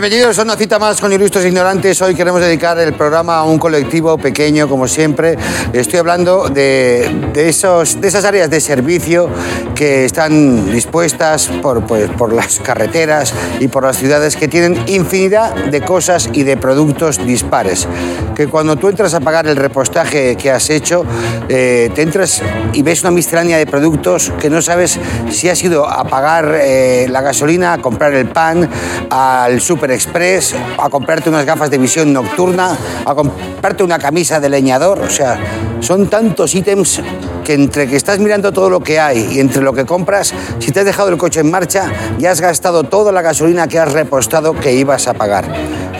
Bienvenidos 0.00 0.38
a 0.38 0.44
una 0.44 0.56
cita 0.56 0.78
más 0.78 0.98
con 0.98 1.12
Ilustres 1.12 1.44
Ignorantes. 1.44 2.00
Hoy 2.00 2.14
queremos 2.14 2.40
dedicar 2.40 2.78
el 2.78 2.94
programa 2.94 3.36
a 3.36 3.44
un 3.44 3.58
colectivo 3.58 4.16
pequeño, 4.16 4.66
como 4.66 4.88
siempre. 4.88 5.36
Estoy 5.74 5.98
hablando 5.98 6.48
de, 6.48 7.30
esos, 7.34 8.00
de 8.00 8.08
esas 8.08 8.24
áreas 8.24 8.48
de 8.48 8.62
servicio 8.62 9.28
que 9.74 10.06
están 10.06 10.72
dispuestas 10.72 11.48
por, 11.60 11.86
pues, 11.86 12.08
por 12.12 12.32
las 12.32 12.60
carreteras 12.60 13.34
y 13.60 13.68
por 13.68 13.82
las 13.82 13.98
ciudades 13.98 14.36
que 14.36 14.48
tienen 14.48 14.82
infinidad 14.86 15.54
de 15.54 15.82
cosas 15.82 16.30
y 16.32 16.44
de 16.44 16.56
productos 16.56 17.18
dispares. 17.26 17.86
Que 18.34 18.46
cuando 18.46 18.76
tú 18.76 18.88
entras 18.88 19.12
a 19.14 19.20
pagar 19.20 19.46
el 19.46 19.56
repostaje 19.56 20.36
que 20.36 20.50
has 20.50 20.70
hecho, 20.70 21.04
eh, 21.48 21.90
te 21.94 22.02
entras 22.02 22.42
y 22.72 22.82
ves 22.82 23.02
una 23.02 23.10
miscelánea 23.10 23.58
de 23.58 23.66
productos 23.66 24.32
que 24.40 24.48
no 24.48 24.62
sabes 24.62 24.98
si 25.30 25.48
has 25.48 25.62
ido 25.62 25.86
a 25.88 26.04
pagar 26.04 26.58
eh, 26.60 27.06
la 27.10 27.20
gasolina, 27.20 27.74
a 27.74 27.78
comprar 27.78 28.14
el 28.14 28.28
pan, 28.28 28.68
al 29.10 29.60
Super 29.60 29.90
Express, 29.90 30.54
a 30.78 30.88
comprarte 30.88 31.28
unas 31.28 31.44
gafas 31.44 31.70
de 31.70 31.78
visión 31.78 32.12
nocturna, 32.12 32.76
a 33.04 33.14
comprarte 33.14 33.82
una 33.82 33.98
camisa 33.98 34.40
de 34.40 34.48
leñador. 34.48 35.00
O 35.00 35.10
sea, 35.10 35.38
son 35.80 36.08
tantos 36.08 36.54
ítems 36.54 37.00
que 37.44 37.54
entre 37.54 37.88
que 37.88 37.96
estás 37.96 38.18
mirando 38.18 38.52
todo 38.52 38.70
lo 38.70 38.80
que 38.80 39.00
hay 39.00 39.28
y 39.32 39.40
entre 39.40 39.62
lo 39.62 39.72
que 39.72 39.84
compras, 39.84 40.32
si 40.58 40.70
te 40.70 40.80
has 40.80 40.86
dejado 40.86 41.08
el 41.08 41.16
coche 41.16 41.40
en 41.40 41.50
marcha, 41.50 41.90
ya 42.18 42.30
has 42.30 42.40
gastado 42.40 42.84
toda 42.84 43.12
la 43.12 43.22
gasolina 43.22 43.66
que 43.66 43.78
has 43.78 43.92
repostado 43.92 44.54
que 44.54 44.72
ibas 44.72 45.08
a 45.08 45.14
pagar. 45.14 45.44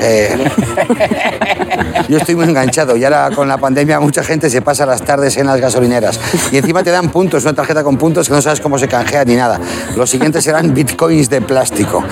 Eh, 0.02 0.36
yo 2.08 2.19
estoy 2.20 2.34
muy 2.34 2.44
enganchado 2.44 2.96
y 2.96 3.04
ahora 3.04 3.30
con 3.34 3.48
la 3.48 3.56
pandemia 3.56 3.98
mucha 3.98 4.22
gente 4.22 4.50
se 4.50 4.60
pasa 4.62 4.84
las 4.84 5.02
tardes 5.02 5.36
en 5.36 5.46
las 5.46 5.60
gasolineras 5.60 6.20
y 6.52 6.58
encima 6.58 6.82
te 6.82 6.90
dan 6.90 7.08
puntos, 7.08 7.44
una 7.44 7.54
tarjeta 7.54 7.82
con 7.82 7.96
puntos 7.96 8.28
que 8.28 8.34
no 8.34 8.42
sabes 8.42 8.60
cómo 8.60 8.78
se 8.78 8.88
canjea 8.88 9.24
ni 9.24 9.36
nada. 9.36 9.58
Los 9.96 10.10
siguientes 10.10 10.44
serán 10.44 10.74
bitcoins 10.74 11.30
de 11.30 11.40
plástico. 11.40 12.04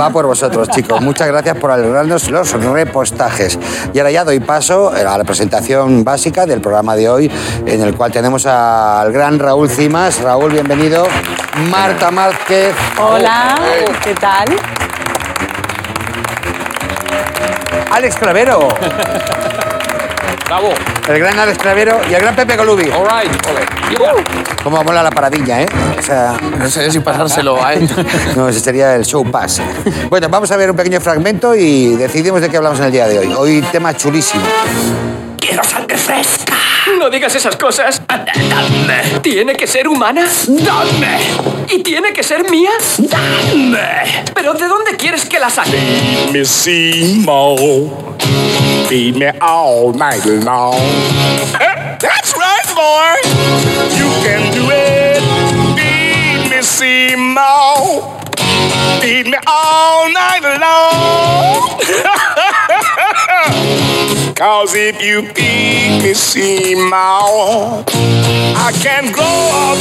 Va 0.00 0.10
por 0.10 0.26
vosotros, 0.26 0.68
chicos. 0.68 1.00
Muchas 1.00 1.28
gracias 1.28 1.56
por 1.56 1.70
alegrarnos 1.70 2.30
los 2.30 2.52
repostajes. 2.52 3.58
Y 3.92 3.98
ahora 3.98 4.10
ya 4.10 4.24
doy 4.24 4.40
paso 4.40 4.90
a 4.90 5.18
la 5.18 5.24
presentación 5.24 6.04
básica 6.04 6.46
del 6.46 6.60
programa 6.60 6.94
de 6.94 7.08
hoy, 7.08 7.30
en 7.66 7.82
el 7.82 7.94
cual 7.94 8.12
tenemos 8.12 8.46
al 8.46 9.12
gran 9.12 9.38
Raúl 9.38 9.68
Cimas. 9.68 10.20
Raúl, 10.20 10.52
bienvenido. 10.52 11.06
Marta 11.70 12.10
Márquez. 12.10 12.74
Hola, 12.98 13.56
¿qué 14.04 14.14
tal? 14.14 14.46
Alex 17.90 18.16
Clavero. 18.16 18.68
Bravo. 20.46 20.72
El 21.08 21.18
gran 21.18 21.38
Alex 21.38 21.58
Clavero 21.58 22.00
y 22.08 22.14
el 22.14 22.20
gran 22.20 22.36
Pepe 22.36 22.56
Colubi. 22.56 22.90
All 22.90 23.06
right. 23.06 23.46
Ole. 23.48 24.24
Cómo 24.62 24.82
mola 24.82 25.02
la 25.02 25.10
paradilla, 25.10 25.62
¿eh? 25.62 25.66
O 25.98 26.02
sea, 26.02 26.36
No 26.58 26.68
sé 26.68 26.90
si 26.90 27.00
pasárselo 27.00 27.64
a 27.64 27.74
él. 27.74 27.88
no, 28.36 28.48
ese 28.48 28.60
sería 28.60 28.94
el 28.94 29.04
show 29.04 29.28
pass. 29.30 29.60
Bueno, 30.08 30.28
vamos 30.28 30.50
a 30.50 30.56
ver 30.56 30.70
un 30.70 30.76
pequeño 30.76 31.00
fragmento 31.00 31.54
y 31.54 31.94
decidimos 31.96 32.40
de 32.40 32.48
qué 32.48 32.56
hablamos 32.56 32.78
en 32.80 32.86
el 32.86 32.92
día 32.92 33.06
de 33.08 33.18
hoy. 33.18 33.34
Hoy 33.36 33.62
tema 33.72 33.94
chulísimo. 33.94 34.44
Quiero 35.56 35.70
sangre 35.70 35.96
fresca. 35.96 36.52
No 36.98 37.08
digas 37.08 37.34
esas 37.34 37.56
cosas. 37.56 38.02
Dame. 38.06 39.20
¿Tiene 39.22 39.54
que 39.54 39.66
ser 39.66 39.88
humana? 39.88 40.28
Dame. 40.46 41.18
¿Y 41.70 41.82
tiene 41.82 42.12
que 42.12 42.22
ser 42.22 42.50
mía? 42.50 42.72
Dame. 42.98 44.24
¿Pero 44.34 44.52
de 44.52 44.68
dónde 44.68 44.96
quieres 44.98 45.24
que 45.24 45.40
la 45.40 45.48
saque? 45.48 46.28
me 46.30 46.44
Simo. 46.44 47.56
Feed 48.86 49.16
me 49.16 49.32
all 49.40 49.94
night 49.94 50.26
long. 50.26 50.76
That's 52.00 52.34
right, 52.34 52.74
boy. 52.74 53.16
You 53.96 54.10
can 54.22 54.52
do 54.52 54.70
it. 54.70 55.22
Feed 55.74 56.50
me 56.50 56.62
Simo. 56.62 58.20
Feed 59.00 59.28
me 59.28 59.38
all 59.46 60.12
night 60.12 60.42
long. 60.60 61.80
I 68.58 68.72
can 68.82 69.12
grow 69.12 69.50
up 69.52 69.78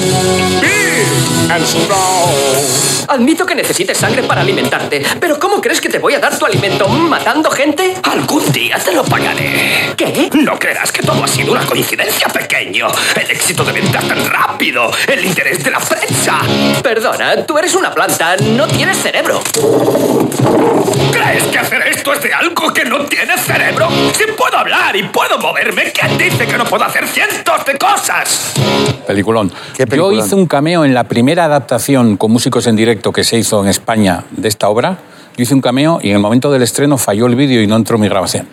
big 0.59 1.07
and 1.49 1.65
strong. 1.65 2.95
Admito 3.07 3.45
que 3.45 3.55
necesites 3.55 3.97
sangre 3.97 4.23
para 4.23 4.41
alimentarte, 4.41 5.01
pero 5.19 5.39
¿cómo 5.39 5.61
crees 5.61 5.79
que 5.79 5.89
te 5.89 5.99
voy 5.99 6.15
a 6.15 6.19
dar 6.19 6.37
tu 6.37 6.45
alimento? 6.45 6.89
¿Matando 6.89 7.49
gente? 7.51 7.95
Algún 8.03 8.51
día 8.51 8.77
te 8.79 8.91
lo 8.91 9.03
pagaré. 9.05 9.93
¿Qué? 9.95 10.29
No 10.33 10.59
creerás 10.59 10.91
que 10.91 11.03
todo 11.03 11.23
ha 11.23 11.27
sido 11.27 11.53
una 11.53 11.65
coincidencia, 11.65 12.27
pequeño. 12.27 12.87
El 13.15 13.31
éxito 13.31 13.63
de 13.63 13.71
ventas 13.71 14.05
tan 14.07 14.25
rápido, 14.25 14.91
el 15.07 15.23
interés 15.23 15.63
de 15.63 15.71
la 15.71 15.79
prensa. 15.79 16.41
Perdona, 16.83 17.45
tú 17.45 17.57
eres 17.57 17.75
una 17.75 17.93
planta, 17.93 18.35
no 18.37 18.67
tienes 18.67 18.97
cerebro. 18.97 19.41
¿Crees 21.11 21.43
que 21.45 21.59
hacer 21.59 21.87
esto 21.87 22.13
es 22.13 22.21
de 22.21 22.33
algo 22.33 22.73
que 22.73 22.85
no 22.85 23.05
tiene 23.05 23.37
cerebro? 23.37 23.87
Si 24.17 24.25
puedo 24.31 24.57
hablar 24.65 24.95
y 24.95 25.03
puedo 25.03 25.37
moverme, 25.37 25.91
¿quién 25.91 26.17
dice 26.17 26.47
que 26.47 26.57
no 26.57 26.65
puedo 26.65 26.83
hacer 26.83 27.07
cientos 27.07 27.63
de 27.67 27.77
cosas? 27.77 28.53
Peliculón. 29.05 29.51
¿Qué 29.77 29.85
peliculón? 29.85 30.15
Yo 30.19 30.25
hice 30.25 30.33
un 30.33 30.47
cameo 30.47 30.83
en 30.83 30.95
la 30.95 31.03
primera 31.03 31.45
adaptación 31.45 32.17
con 32.17 32.31
músicos 32.31 32.65
en 32.65 32.75
directo 32.75 33.11
que 33.11 33.23
se 33.23 33.37
hizo 33.37 33.61
en 33.61 33.69
España 33.69 34.23
de 34.31 34.47
esta 34.47 34.67
obra. 34.67 34.97
Yo 35.37 35.43
hice 35.43 35.53
un 35.53 35.61
cameo 35.61 35.99
y 36.01 36.09
en 36.09 36.15
el 36.15 36.19
momento 36.19 36.51
del 36.51 36.63
estreno 36.63 36.97
falló 36.97 37.27
el 37.27 37.35
vídeo 37.35 37.61
y 37.61 37.67
no 37.67 37.75
entró 37.75 37.99
mi 37.99 38.09
grabación. 38.09 38.47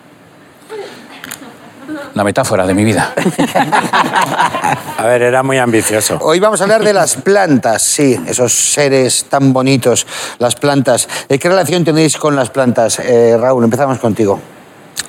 Una 2.13 2.23
metáfora 2.23 2.67
de 2.67 2.75
mi 2.75 2.83
vida. 2.83 3.11
A 4.99 5.05
ver, 5.07 5.23
era 5.23 5.41
muy 5.41 5.57
ambicioso. 5.57 6.19
Hoy 6.21 6.39
vamos 6.39 6.61
a 6.61 6.65
hablar 6.65 6.83
de 6.83 6.93
las 6.93 7.15
plantas, 7.15 7.81
sí, 7.81 8.19
esos 8.27 8.53
seres 8.53 9.25
tan 9.29 9.51
bonitos, 9.51 10.05
las 10.37 10.53
plantas. 10.53 11.09
¿Qué 11.27 11.49
relación 11.49 11.83
tenéis 11.83 12.17
con 12.17 12.35
las 12.35 12.51
plantas? 12.51 12.99
Eh, 12.99 13.35
Raúl, 13.35 13.63
empezamos 13.63 13.97
contigo. 13.97 14.52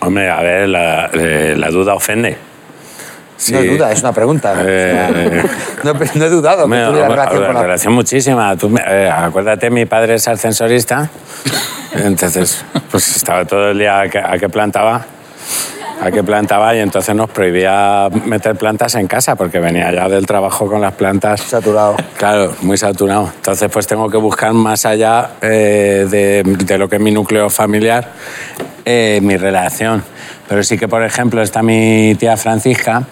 Hombre, 0.07 0.31
a 0.31 0.41
ver, 0.43 0.69
la, 0.69 1.11
eh, 1.13 1.55
la 1.57 1.69
duda 1.71 1.95
ofende. 1.95 2.37
No 3.51 3.59
es 3.59 3.71
duda, 3.71 3.93
es 3.93 4.01
una 4.01 4.13
pregunta. 4.13 4.55
Eh, 4.65 5.43
no, 5.83 5.93
no 5.95 6.25
he 6.25 6.29
dudado 6.31 6.59
que 6.59 6.63
Hombre, 6.65 6.85
tuviera 6.87 7.09
hombre, 7.09 7.17
relación 7.25 7.45
con 7.47 7.55
la... 7.55 7.63
relación 7.63 7.93
muchísima. 7.93 8.57
Tú 8.57 8.69
me- 8.71 8.83
eh, 8.87 9.11
acuérdate, 9.11 9.71
mi 9.71 9.85
padre 9.87 10.15
es 10.15 10.29
ascensorista. 10.29 11.11
Entonces, 11.93 12.65
pues 12.91 13.17
estaba 13.17 13.45
todo 13.45 13.71
el 13.71 13.79
día 13.79 14.01
a 14.01 14.09
que, 14.09 14.19
a 14.19 14.39
que 14.39 14.49
plantaba. 14.49 15.05
A 16.05 16.11
que 16.11 16.23
plantaba 16.23 16.77
y 16.77 16.81
entonces 16.81 17.15
nos 17.15 17.31
prohibía 17.31 18.11
meter 18.27 18.57
plantas 18.57 18.95
en 18.97 19.07
casa 19.07 19.37
porque 19.37 19.59
venía 19.59 19.91
ya 19.91 20.07
del 20.07 20.27
trabajo 20.27 20.67
con 20.67 20.83
las 20.83 20.93
plantas. 20.93 21.41
Saturado. 21.41 21.97
Claro, 22.19 22.55
muy 22.61 22.77
saturado. 22.77 23.33
Entonces, 23.35 23.71
pues 23.73 23.87
tengo 23.87 24.11
que 24.11 24.19
buscar 24.19 24.53
más 24.53 24.85
allá 24.85 25.31
eh, 25.41 26.07
de, 26.11 26.43
de 26.45 26.79
lo 26.79 26.91
que 26.91 26.97
es 26.97 27.03
mi 27.03 27.11
núcleo 27.11 27.49
familiar, 27.49 28.11
eh, 28.85 29.21
mi 29.23 29.39
relación. 29.39 30.05
Pero 30.47 30.63
sí 30.63 30.77
que, 30.77 30.89
por 30.89 31.03
ejemplo, 31.03 31.41
está 31.41 31.63
mi 31.63 32.15
tía 32.17 32.37
Francisca, 32.37 33.05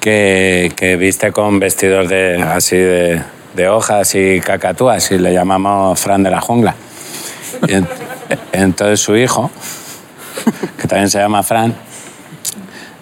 que, 0.00 0.72
que 0.76 0.96
viste 0.96 1.32
con 1.32 1.60
vestidos 1.60 2.10
de, 2.10 2.42
así 2.42 2.76
de, 2.76 3.22
de 3.54 3.68
hojas 3.70 4.14
y 4.14 4.40
cacatúas 4.40 5.10
y 5.12 5.18
le 5.18 5.32
llamamos 5.32 5.98
Fran 5.98 6.22
de 6.22 6.30
la 6.30 6.42
jungla. 6.42 6.74
Y 7.66 7.72
entonces 8.52 9.00
su 9.00 9.16
hijo, 9.16 9.50
también 10.90 11.08
se 11.08 11.18
llama 11.18 11.44
Fran, 11.44 11.72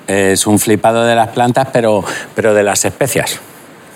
es 0.07 0.47
un 0.47 0.59
flipado 0.59 1.05
de 1.05 1.15
las 1.15 1.29
plantas, 1.29 1.69
pero, 1.73 2.05
pero 2.35 2.53
de 2.53 2.63
las 2.63 2.85
especias. 2.85 3.41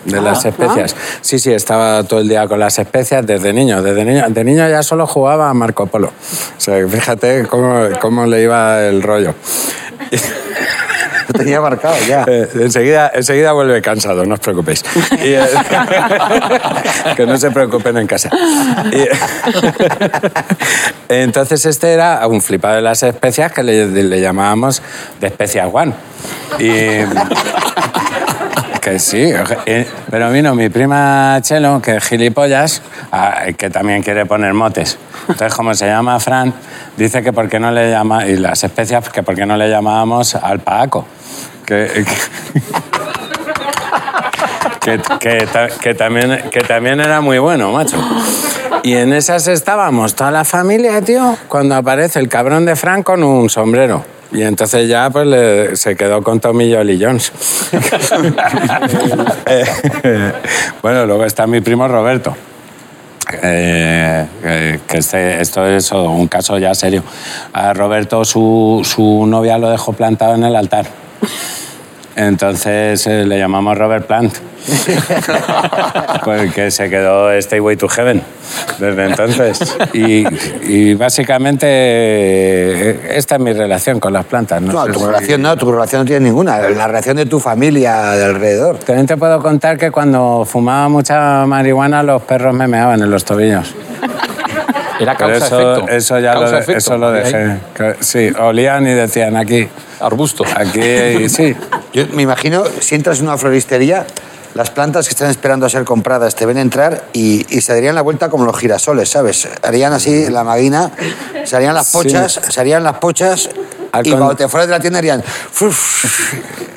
De 0.07 0.21
las 0.21 0.45
especias. 0.47 0.97
Sí, 1.21 1.39
sí, 1.39 1.53
estaba 1.53 2.03
todo 2.05 2.21
el 2.21 2.29
día 2.29 2.49
con 2.49 2.59
las 2.59 2.79
especias 2.79 3.25
desde 3.27 3.53
niño. 3.53 3.83
Desde 3.83 4.05
niño, 4.05 4.25
de 4.31 4.45
niño 4.45 4.69
ya 4.69 4.83
solo 4.83 5.07
jugaba 5.07 5.51
a 5.51 5.55
Marco 5.55 5.87
Polo. 5.87 6.09
O 6.09 6.61
sea, 6.61 6.89
fíjate 6.89 7.47
cómo, 7.47 7.87
cómo 8.01 8.27
le 8.27 8.43
iba 8.43 8.83
el 8.83 9.03
rollo. 9.03 9.35
Tenía 11.33 11.61
marcado 11.61 11.97
ya. 12.07 12.25
Eh, 12.33 12.49
enseguida, 12.55 13.11
enseguida 13.15 13.53
vuelve 13.53 13.83
cansado, 13.83 14.25
no 14.25 14.35
os 14.35 14.41
preocupéis. 14.41 14.83
Eh, 15.19 15.45
que 17.17 17.27
no 17.27 17.37
se 17.37 17.51
preocupen 17.51 17.99
en 17.99 18.07
casa. 18.07 18.31
Entonces 21.09 21.67
este 21.67 21.93
era 21.93 22.27
un 22.29 22.41
flipado 22.41 22.77
de 22.77 22.83
las 22.83 23.03
especias 23.03 23.53
que 23.53 23.63
le, 23.63 23.87
le 23.87 24.21
llamábamos 24.21 24.83
de 25.21 25.27
especias 25.27 25.69
one. 25.73 25.93
Y... 26.59 26.71
Que 28.83 28.99
sí, 28.99 29.33
eh, 29.67 29.87
pero 30.11 30.31
vino 30.33 30.57
mi 30.57 30.69
prima 30.69 31.39
Chelo, 31.41 31.81
que 31.81 31.97
es 31.97 32.05
gilipollas, 32.05 32.83
que 33.57 33.71
también 33.71 34.03
quiere 34.03 34.27
poner 34.27 34.53
motes. 34.55 34.99
Entonces, 35.29 35.55
como 35.55 35.73
se 35.73 35.87
llama 35.87 36.19
Fran, 36.19 36.53
dice 36.97 37.23
que 37.23 37.33
por 37.33 37.49
qué 37.49 37.61
no 37.61 37.71
le 37.71 37.91
llama, 37.93 38.27
y 38.27 38.37
las 38.37 38.65
especias, 38.65 39.09
que 39.09 39.23
por 39.23 39.37
qué 39.37 39.47
no 39.47 39.57
le 39.57 39.71
llamábamos 39.71 40.35
alpaco. 40.35 41.07
Que, 41.65 42.05
que, 44.81 45.01
que 45.21 45.47
ta- 45.47 45.69
que 45.69 45.95
también, 45.95 46.51
que 46.51 46.61
también 46.63 46.99
era 47.01 47.21
muy 47.21 47.39
bueno, 47.39 47.71
macho. 47.71 47.97
Y 48.83 48.95
en 48.97 49.13
esas 49.13 49.47
estábamos, 49.47 50.17
toda 50.17 50.33
la 50.33 50.45
familia, 50.45 51.01
tío, 51.03 51.37
cuando 51.47 51.77
aparece 51.77 52.19
el 52.19 52.29
cabrón 52.29 52.67
de 52.67 52.75
Fran 52.75 53.05
con 53.05 53.23
un 53.23 53.49
sombrero. 53.49 54.05
Y 54.33 54.43
entonces 54.43 54.89
ya 54.89 55.11
pues 55.11 55.27
le- 55.27 55.77
se 55.77 55.95
quedó 55.97 56.23
con 56.23 56.41
Tommy 56.41 56.67
Lee 56.85 56.99
Jones. 57.03 57.33
Eh, 59.47 60.33
bueno, 60.83 61.07
luego 61.07 61.25
está 61.25 61.47
mi 61.47 61.61
primo 61.61 61.87
Roberto. 61.89 62.35
eh, 63.43 64.27
que- 64.43 64.81
que 64.87 64.99
este- 64.99 65.41
esto 65.41 65.67
es 65.67 65.91
un 65.93 66.27
caso 66.29 66.59
ya 66.59 66.75
serio. 66.75 67.03
A 67.53 67.73
Roberto 67.73 68.25
su, 68.25 68.83
su 68.85 69.27
novia 69.27 69.59
lo 69.59 69.71
dejó 69.71 69.93
plantado 69.93 70.35
en 70.35 70.45
el 70.45 70.57
altar. 70.57 70.87
Entonces 72.17 73.07
eh, 73.07 73.25
le 73.25 73.39
llamamos 73.39 73.77
Robert 73.79 74.07
Plant. 74.07 74.35
Porque 76.25 76.71
se 76.71 76.89
quedó 76.89 77.31
Stayway 77.41 77.77
to 77.77 77.89
Heaven 77.89 78.23
desde 78.79 79.05
entonces. 79.07 79.77
Y, 79.93 80.25
y 80.63 80.95
básicamente 80.95 81.67
eh, 81.69 83.11
esta 83.17 83.37
es 83.37 83.41
mi 83.41 83.53
relación 83.53 83.99
con 83.99 84.13
las 84.13 84.25
plantas. 84.25 84.61
No, 84.63 84.85
tu 84.87 85.01
si- 85.01 85.07
relación 85.07 85.43
no, 85.43 85.57
tu 85.57 85.71
relación 85.73 86.03
no 86.03 86.07
tiene 86.07 86.27
ninguna. 86.27 86.59
La 86.71 86.87
relación 86.87 87.17
de 87.17 87.27
tu 87.27 87.41
familia 87.41 88.11
de 88.13 88.25
alrededor. 88.25 88.79
También 88.79 89.07
te 89.07 89.17
puedo 89.17 89.41
contar 89.43 89.79
que 89.79 89.91
cuando 89.91 90.45
fumaba 90.49 90.89
mucha 90.89 91.45
marihuana 91.47 92.03
los 92.03 92.23
perros 92.23 92.55
me 92.55 92.69
meaban 92.69 93.03
en 93.03 93.11
los 93.11 93.25
tobillos. 93.25 93.75
Era 95.03 95.17
Pero 95.17 95.35
eso, 95.35 95.49
causa-efecto. 95.49 95.93
eso 95.93 96.19
ya 96.19 96.35
lo, 96.35 96.41
de- 96.41 96.47
Causa-efecto. 96.47 96.79
eso 96.79 96.99
lo 96.99 97.13
dejé. 97.13 97.57
Sí, 98.01 98.31
olían 98.39 98.87
y 98.87 98.91
decían 98.93 99.37
aquí, 99.37 99.69
Arbusto. 100.01 100.45
aquí, 100.55 101.29
sí. 101.29 101.55
Yo 101.93 102.07
me 102.13 102.23
imagino, 102.23 102.65
si 102.81 102.95
entras 102.95 103.19
en 103.21 103.27
una 103.29 103.37
floristería, 103.39 104.07
las 104.55 104.71
plantas 104.71 105.07
que 105.09 105.13
están 105.13 105.31
esperando 105.31 105.65
a 105.65 105.69
ser 105.71 105.85
compradas 105.85 106.35
te 106.35 106.45
ven 106.45 106.59
entrar 106.59 107.05
y, 107.15 107.47
y 107.49 107.63
se 107.63 107.73
darían 107.73 107.95
la 107.95 108.03
vuelta 108.03 108.29
como 108.29 108.45
los 108.45 108.59
girasoles, 108.59 109.09
¿sabes? 109.09 109.49
Harían 109.63 109.95
así 109.95 110.29
la 110.29 110.45
maguina, 110.45 110.91
se 111.45 111.57
harían 111.57 111.75
las 111.75 111.91
pochas, 111.91 112.39
se 112.49 112.61
harían 112.61 112.85
las 112.85 112.99
pochas 112.99 113.49
Al 113.93 114.07
y 114.07 114.11
con- 114.11 114.19
cuando 114.21 114.37
te 114.37 114.49
fueras 114.49 114.69
de 114.69 114.73
la 114.75 114.81
tienda 114.81 114.99
harían... 114.99 115.23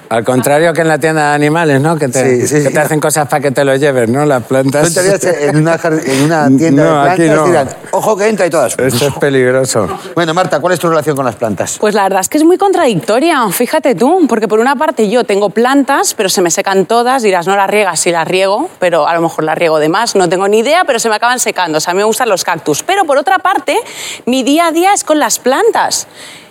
Al 0.07 0.23
contrario 0.23 0.71
que 0.71 0.81
en 0.81 0.87
la 0.87 0.99
tienda 0.99 1.29
de 1.29 1.35
animales, 1.35 1.81
¿no? 1.81 1.97
Que 1.97 2.07
te, 2.07 2.41
Sí, 2.41 2.47
sí, 2.47 2.55
que 2.63 2.67
sí. 2.67 2.73
te 2.73 2.79
hacen 2.79 2.99
cosas 2.99 3.27
para 3.27 3.41
que 3.41 3.49
te 3.49 3.65
los 3.65 3.79
lleves, 3.79 4.07
¿no? 4.07 4.23
Las 4.23 4.43
Tú 4.43 4.49
plantas. 4.49 4.87
entrarías 4.87 5.23
en 5.23 5.57
una, 5.57 5.79
en 5.83 6.21
una 6.23 6.47
tienda 6.55 6.83
No, 6.83 7.03
de 7.03 7.09
aquí 7.09 7.21
plantas 7.23 7.37
no. 7.37 7.47
dirán, 7.47 7.69
ojo 7.89 8.15
que 8.15 8.27
entra 8.27 8.45
y 8.45 8.49
todas. 8.51 8.77
Eso 8.77 9.07
es 9.07 9.13
peligroso. 9.15 9.87
Bueno, 10.13 10.35
Marta, 10.35 10.59
¿cuál 10.59 10.75
es 10.75 10.79
tu 10.79 10.87
relación 10.89 11.15
con 11.15 11.25
las 11.25 11.35
plantas? 11.35 11.77
Pues 11.79 11.95
la 11.95 12.03
verdad 12.03 12.21
es 12.21 12.29
que 12.29 12.37
es 12.37 12.43
muy 12.43 12.57
contradictoria, 12.59 13.49
fíjate 13.49 13.95
tú, 13.95 14.27
porque 14.29 14.47
por 14.47 14.59
una 14.59 14.75
parte 14.75 15.09
yo 15.09 15.23
tengo 15.23 15.49
plantas, 15.49 16.13
pero 16.13 16.29
se 16.29 16.41
me 16.43 16.51
secan 16.51 16.85
todas, 16.85 17.23
dirás, 17.23 17.47
no 17.47 17.55
las 17.55 17.69
riegas, 17.69 17.99
sí 17.99 18.11
las 18.11 18.27
riego, 18.27 18.69
pero 18.79 19.07
a 19.07 19.15
lo 19.15 19.21
mejor 19.21 19.43
las 19.43 19.57
riego 19.57 19.79
de 19.79 19.89
más, 19.89 20.15
no 20.15 20.29
tengo 20.29 20.47
ni 20.47 20.59
idea, 20.59 20.83
pero 20.85 20.99
se 20.99 21.09
me 21.09 21.15
acaban 21.15 21.39
secando, 21.39 21.79
o 21.79 21.81
sea, 21.81 21.91
a 21.91 21.93
mí 21.95 21.97
me 21.99 22.03
gustan 22.05 22.29
los 22.29 22.43
cactus. 22.43 22.83
Pero 22.83 23.05
por 23.05 23.17
otra 23.17 23.39
parte, 23.39 23.75
mi 24.27 24.43
día 24.43 24.67
a 24.67 24.71
día 24.71 24.93
es 24.93 25.03
con 25.03 25.17
las 25.17 25.39
plantas. 25.39 26.07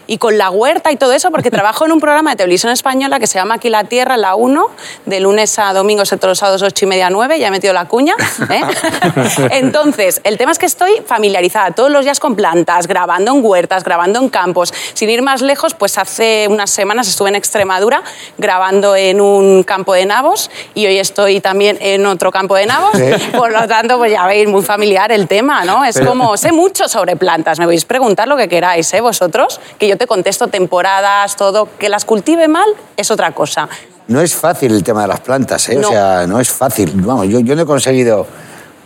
Y 0.07 0.19
con 0.19 0.39
la 0.39 0.51
huerta 0.51 0.93
y 0.93 0.97
todo 0.97 1.13
eso, 1.13 1.31
porque 1.31 1.51
trabajo 1.53 1.85
en 1.87 1.93
un 1.93 2.01
programa 2.01 2.31
de 2.31 2.37
televisión 2.37 2.73
española 2.73 3.19
que 3.19 3.27
se 3.27 3.39
llama 3.39 3.55
Aquí 3.55 3.71
la 3.71 3.85
Tierra, 3.85 4.17
la 4.17 4.35
1, 4.35 4.67
de 5.07 5.21
lunes 5.21 5.59
a 5.59 5.73
domingo, 5.73 6.03
excepto 6.03 6.27
los 6.27 6.39
sábados 6.39 6.63
8 6.63 6.85
y 6.85 6.89
media 6.89 7.11
9, 7.11 7.39
ya 7.39 7.49
he 7.49 7.51
metido 7.51 7.73
la 7.73 7.87
cuña. 7.87 8.15
¿eh? 8.51 8.63
Entonces, 9.51 10.21
el 10.25 10.39
tema 10.39 10.53
es 10.53 10.59
que 10.59 10.67
estoy 10.67 11.03
familiarizada 11.07 11.73
todos 11.73 11.91
los 11.91 12.05
días 12.05 12.21
con 12.21 12.37
plantas, 12.37 12.87
grabando 12.87 13.33
en 13.33 13.45
huertas, 13.45 13.85
grabando 13.85 14.21
en 14.21 14.29
campos. 14.29 14.73
Sin 14.95 15.11
ir 15.11 15.23
más 15.23 15.43
lejos, 15.43 15.75
pues 15.75 15.99
hace 15.99 16.47
unas 16.49 16.71
semanas 16.71 17.09
estuve 17.09 17.29
en 17.29 17.37
Extremadura 17.37 18.03
grabando 18.39 18.97
en 18.97 19.21
un 19.21 19.63
campo 19.63 19.95
de 19.95 20.07
nabos 20.07 20.51
y 20.75 20.87
hoy 20.87 20.99
estoy 20.99 21.41
también 21.41 21.79
en 21.81 22.07
otro 22.07 22.31
campo 22.31 22.57
de 22.57 22.67
nabos. 22.67 22.93
Por 23.37 23.53
lo 23.53 23.67
tanto, 23.67 23.99
pues 23.99 24.13
ya 24.13 24.27
veis, 24.27 24.49
muy 24.49 24.63
familiar 24.63 25.13
el 25.13 25.29
tema, 25.29 25.65
¿no? 25.65 25.85
Es 25.85 26.01
como, 26.01 26.37
sé 26.37 26.53
mucho 26.53 26.89
sobre 26.89 27.17
plantas, 27.17 27.59
me 27.59 27.65
podéis 27.65 27.85
preguntar 27.85 28.29
lo 28.29 28.37
que 28.37 28.49
queráis, 28.49 28.93
¿eh? 28.95 29.01
Vosotros, 29.01 29.61
que 29.79 29.89
yo 29.89 29.94
te 29.97 30.07
contesto 30.07 30.49
temporadas, 30.49 31.37
todo, 31.37 31.69
que 31.79 31.89
las 31.89 32.05
cultive 32.05 32.49
mal 32.49 32.69
es 32.97 33.11
otra 33.11 33.33
cosa. 33.33 33.69
No 34.09 34.21
es 34.21 34.35
fácil 34.35 34.73
el 34.75 34.83
tema 34.85 35.03
de 35.03 35.09
las 35.09 35.21
plantas, 35.21 35.69
¿eh? 35.71 35.77
No. 35.77 35.89
O 35.89 35.91
sea, 35.91 36.27
no 36.27 36.39
es 36.41 36.51
fácil. 36.51 36.93
Vamos, 36.97 37.27
yo, 37.29 37.41
yo 37.41 37.55
no 37.57 37.63
he 37.63 37.67
conseguido 37.67 38.27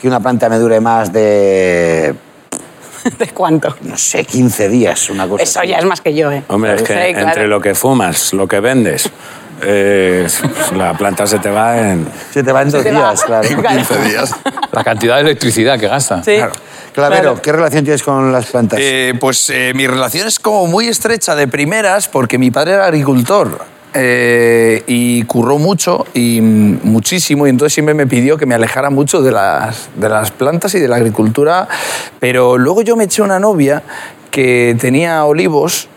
que 0.01 0.07
una 0.07 0.21
planta 0.21 0.49
me 0.49 0.59
dure 0.59 0.81
más 0.81 1.13
de, 1.13 2.15
¿De 3.19 3.29
cuánto? 3.29 3.75
no 3.83 3.97
sé, 3.99 4.25
15 4.25 4.69
días, 4.69 5.11
una 5.11 5.27
cosa 5.29 5.43
Eso 5.43 5.61
así. 5.61 5.69
ya 5.69 5.79
es 5.79 5.85
más 5.85 6.01
que 6.01 6.15
yo, 6.15 6.31
¿eh? 6.31 6.43
Hombre, 6.49 6.75
es 6.75 6.83
que 6.83 6.93
Sí, 6.93 7.13
claro. 7.15 7.29
entre 7.29 7.47
lo 7.49 7.61
que 7.61 7.75
fumas, 7.75 8.33
lo 8.33 8.47
que 8.47 8.61
vendes, 8.61 9.11
eh, 9.63 10.29
la 10.77 10.95
planta 10.95 11.27
se 11.27 11.39
te 11.41 11.51
va 11.51 11.79
en... 11.79 12.09
Se 12.33 12.43
te 12.45 12.53
va 12.53 12.63
en 12.63 12.71
dos 12.71 12.83
te 12.83 12.93
va. 12.93 12.99
días, 13.11 13.25
claro. 13.25 13.49
Claro. 13.61 14.27
La 14.71 14.85
cantidad 14.85 15.17
de 15.17 15.23
electricidad 15.23 15.79
que 15.81 15.89
gasta. 15.89 16.23
Sí. 16.23 16.37
Clavero, 16.99 17.23
Claro. 17.23 17.43
¿qué 17.43 17.53
relación 17.53 17.85
tienes 17.85 18.03
con 18.03 18.33
las 18.33 18.47
plantas? 18.47 18.79
Eh, 18.83 19.15
pues 19.21 19.49
eh, 19.51 19.73
mi 19.75 19.87
relación 19.87 20.27
es 20.29 20.39
como 20.39 20.67
muy 20.67 20.89
estrecha 20.89 21.35
de 21.35 21.47
primeras 21.49 22.09
porque 22.09 22.39
mi 22.39 22.51
padre 22.51 22.73
era 22.73 22.87
agricultor. 22.87 23.59
eh, 23.95 24.83
y 24.87 25.23
curró 25.23 25.57
mucho 25.59 26.07
y 26.13 26.41
muchísimo 26.43 27.47
y 27.47 27.51
entonces 27.51 27.73
siempre 27.73 27.95
me 27.95 28.07
pidió 28.07 28.37
que 28.37 28.45
me 28.45 28.55
alejara 28.55 28.91
mucho 28.91 29.23
de 29.23 29.33
las, 29.33 29.89
de 29.97 30.09
las 30.11 30.31
plantas 30.31 30.75
y 30.75 30.79
de 30.79 30.89
la 30.89 30.97
agricultura 30.97 31.67
pero 32.21 32.59
luego 32.59 32.83
yo 32.83 32.97
me 32.97 33.05
eché 33.05 33.23
una 33.23 33.39
novia 33.41 33.83
que 34.31 34.77
tenía 34.79 35.25
olivos 35.25 35.89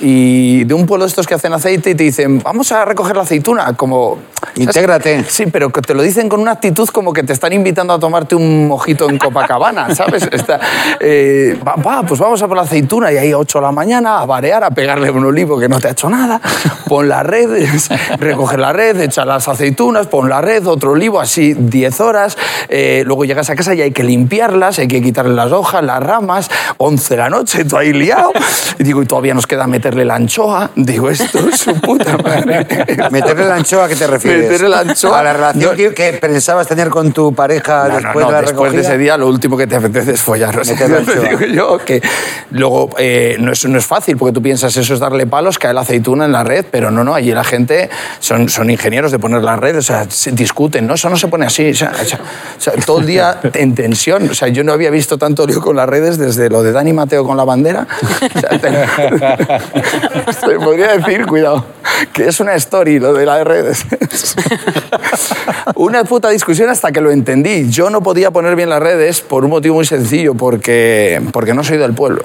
y 0.00 0.64
de 0.64 0.74
un 0.74 0.86
pueblo 0.86 1.04
de 1.04 1.08
estos 1.08 1.26
que 1.26 1.34
hacen 1.34 1.52
aceite 1.52 1.90
y 1.90 1.94
te 1.94 2.04
dicen 2.04 2.40
vamos 2.42 2.70
a 2.72 2.84
recoger 2.84 3.16
la 3.16 3.22
aceituna 3.22 3.72
como. 3.74 4.18
Intégrate. 4.54 5.24
Sí, 5.28 5.46
pero 5.46 5.70
que 5.70 5.80
te 5.80 5.94
lo 5.94 6.02
dicen 6.02 6.28
con 6.28 6.40
una 6.40 6.52
actitud 6.52 6.88
como 6.88 7.12
que 7.12 7.22
te 7.22 7.32
están 7.32 7.52
invitando 7.52 7.92
a 7.92 7.98
tomarte 7.98 8.34
un 8.34 8.68
mojito 8.68 9.08
en 9.08 9.18
Copacabana, 9.18 9.94
¿sabes? 9.94 10.28
Está, 10.30 10.60
eh, 11.00 11.58
va, 11.66 11.74
va, 11.76 12.02
pues 12.02 12.20
vamos 12.20 12.40
a 12.42 12.48
por 12.48 12.56
la 12.56 12.62
aceituna 12.62 13.12
y 13.12 13.16
ahí 13.16 13.32
a 13.32 13.38
8 13.38 13.58
de 13.58 13.62
la 13.62 13.72
mañana 13.72 14.20
a 14.20 14.26
varear, 14.26 14.64
a 14.64 14.70
pegarle 14.70 15.10
un 15.10 15.24
olivo 15.24 15.58
que 15.58 15.68
no 15.68 15.78
te 15.78 15.88
ha 15.88 15.90
hecho 15.92 16.08
nada, 16.08 16.40
pon 16.88 17.08
la 17.08 17.22
red, 17.22 17.68
recoger 18.18 18.58
la 18.58 18.72
red, 18.72 19.00
echa 19.00 19.24
las 19.24 19.46
aceitunas, 19.48 20.06
pon 20.06 20.28
la 20.28 20.40
red, 20.40 20.66
otro 20.66 20.92
olivo, 20.92 21.20
así 21.20 21.54
10 21.54 22.00
horas, 22.00 22.36
eh, 22.68 23.02
luego 23.06 23.24
llegas 23.24 23.50
a 23.50 23.56
casa 23.56 23.74
y 23.74 23.82
hay 23.82 23.92
que 23.92 24.02
limpiarlas, 24.02 24.78
hay 24.78 24.88
que 24.88 25.02
quitarle 25.02 25.34
las 25.34 25.52
hojas, 25.52 25.84
las 25.84 26.02
ramas, 26.02 26.50
11 26.78 27.14
de 27.14 27.20
la 27.20 27.30
noche, 27.30 27.64
tú 27.64 27.76
ahí 27.76 27.92
liado, 27.92 28.32
y 28.78 28.82
digo, 28.82 29.02
y 29.02 29.06
todavía 29.06 29.34
nos 29.34 29.46
queda 29.46 29.66
meterle 29.68 30.04
la 30.04 30.16
anchoa, 30.16 30.70
digo, 30.74 31.10
esto 31.10 31.38
es 31.48 31.60
su 31.60 31.74
puta 31.80 32.16
madre. 32.18 32.66
¿Meterle 33.10 33.46
la 33.46 33.56
anchoa 33.56 33.84
a 33.84 33.88
qué 33.88 33.96
te 33.96 34.06
refieres? 34.06 34.44
Meterle 34.44 34.68
la 34.68 34.80
anchoa. 34.80 35.20
A 35.20 35.22
la 35.22 35.32
relación 35.32 35.70
No. 35.70 35.94
que, 35.94 36.18
pensabas 36.20 36.66
tener 36.66 36.88
con 36.88 37.12
tu 37.12 37.34
pareja 37.34 37.88
No, 37.88 37.94
después 37.96 38.24
no, 38.24 38.26
de 38.26 38.32
la 38.32 38.40
después 38.42 38.72
de 38.72 38.78
recogida. 38.78 38.80
ese 38.94 38.98
día 38.98 39.16
lo 39.16 39.28
último 39.28 39.56
que 39.56 39.66
te 39.66 39.76
apetece 39.76 40.12
es 40.12 40.20
follar. 40.22 40.58
O 40.58 40.64
sea, 40.64 40.76
digo 40.86 41.40
yo 41.52 41.78
que 41.78 42.02
luego 42.50 42.90
eh, 42.98 43.36
no, 43.38 43.52
es, 43.52 43.64
no 43.66 43.78
es 43.78 43.86
fácil 43.86 44.16
porque 44.16 44.32
tú 44.32 44.42
piensas 44.42 44.76
eso 44.76 44.94
es 44.94 45.00
darle 45.00 45.26
palos, 45.26 45.58
cae 45.58 45.72
la 45.74 45.82
aceituna 45.82 46.24
en 46.24 46.32
la 46.32 46.44
red, 46.44 46.64
pero 46.70 46.90
no, 46.90 47.04
no, 47.04 47.14
allí 47.14 47.32
la 47.32 47.44
gente 47.44 47.90
son, 48.20 48.48
son 48.48 48.70
ingenieros 48.70 49.12
de 49.12 49.18
poner 49.18 49.42
la 49.42 49.56
red, 49.56 49.76
o 49.78 49.82
sea, 49.82 50.06
se 50.08 50.32
discuten, 50.32 50.86
no, 50.86 50.94
eso 50.94 51.08
no 51.08 51.16
se 51.16 51.28
pone 51.28 51.46
así, 51.46 51.70
o 51.70 51.74
sea, 51.74 51.92
o 51.92 52.60
sea, 52.60 52.72
todo 52.84 53.00
el 53.00 53.06
día 53.06 53.38
en 53.54 53.74
tensión, 53.74 54.28
o 54.30 54.34
sea, 54.34 54.48
yo 54.48 54.64
no 54.64 54.72
había 54.72 54.90
visto 54.90 55.18
tanto 55.18 55.46
lío 55.46 55.60
con 55.60 55.76
las 55.76 55.88
redes 55.88 56.18
desde 56.18 56.48
lo 56.48 56.62
de 56.62 56.72
Dani 56.72 56.92
Mateo 56.92 57.24
con 57.24 57.36
la 57.36 57.44
bandera. 57.44 57.86
O 58.34 58.40
sea, 58.40 59.57
se 60.40 60.58
podría 60.64 60.96
decir, 60.96 61.26
cuidado, 61.26 61.64
que 62.12 62.28
es 62.28 62.40
una 62.40 62.54
story 62.54 62.98
lo 62.98 63.12
de 63.12 63.26
las 63.26 63.44
redes. 63.44 63.84
Una 65.74 66.04
puta 66.04 66.30
discusión 66.30 66.68
hasta 66.70 66.92
que 66.92 67.00
lo 67.00 67.10
entendí. 67.10 67.68
Yo 67.70 67.90
no 67.90 68.02
podía 68.02 68.30
poner 68.30 68.56
bien 68.56 68.68
las 68.68 68.80
redes 68.80 69.20
por 69.20 69.44
un 69.44 69.50
motivo 69.50 69.76
muy 69.76 69.86
sencillo, 69.86 70.34
porque, 70.34 71.20
porque 71.32 71.54
no 71.54 71.64
soy 71.64 71.78
del 71.78 71.94
pueblo. 71.94 72.24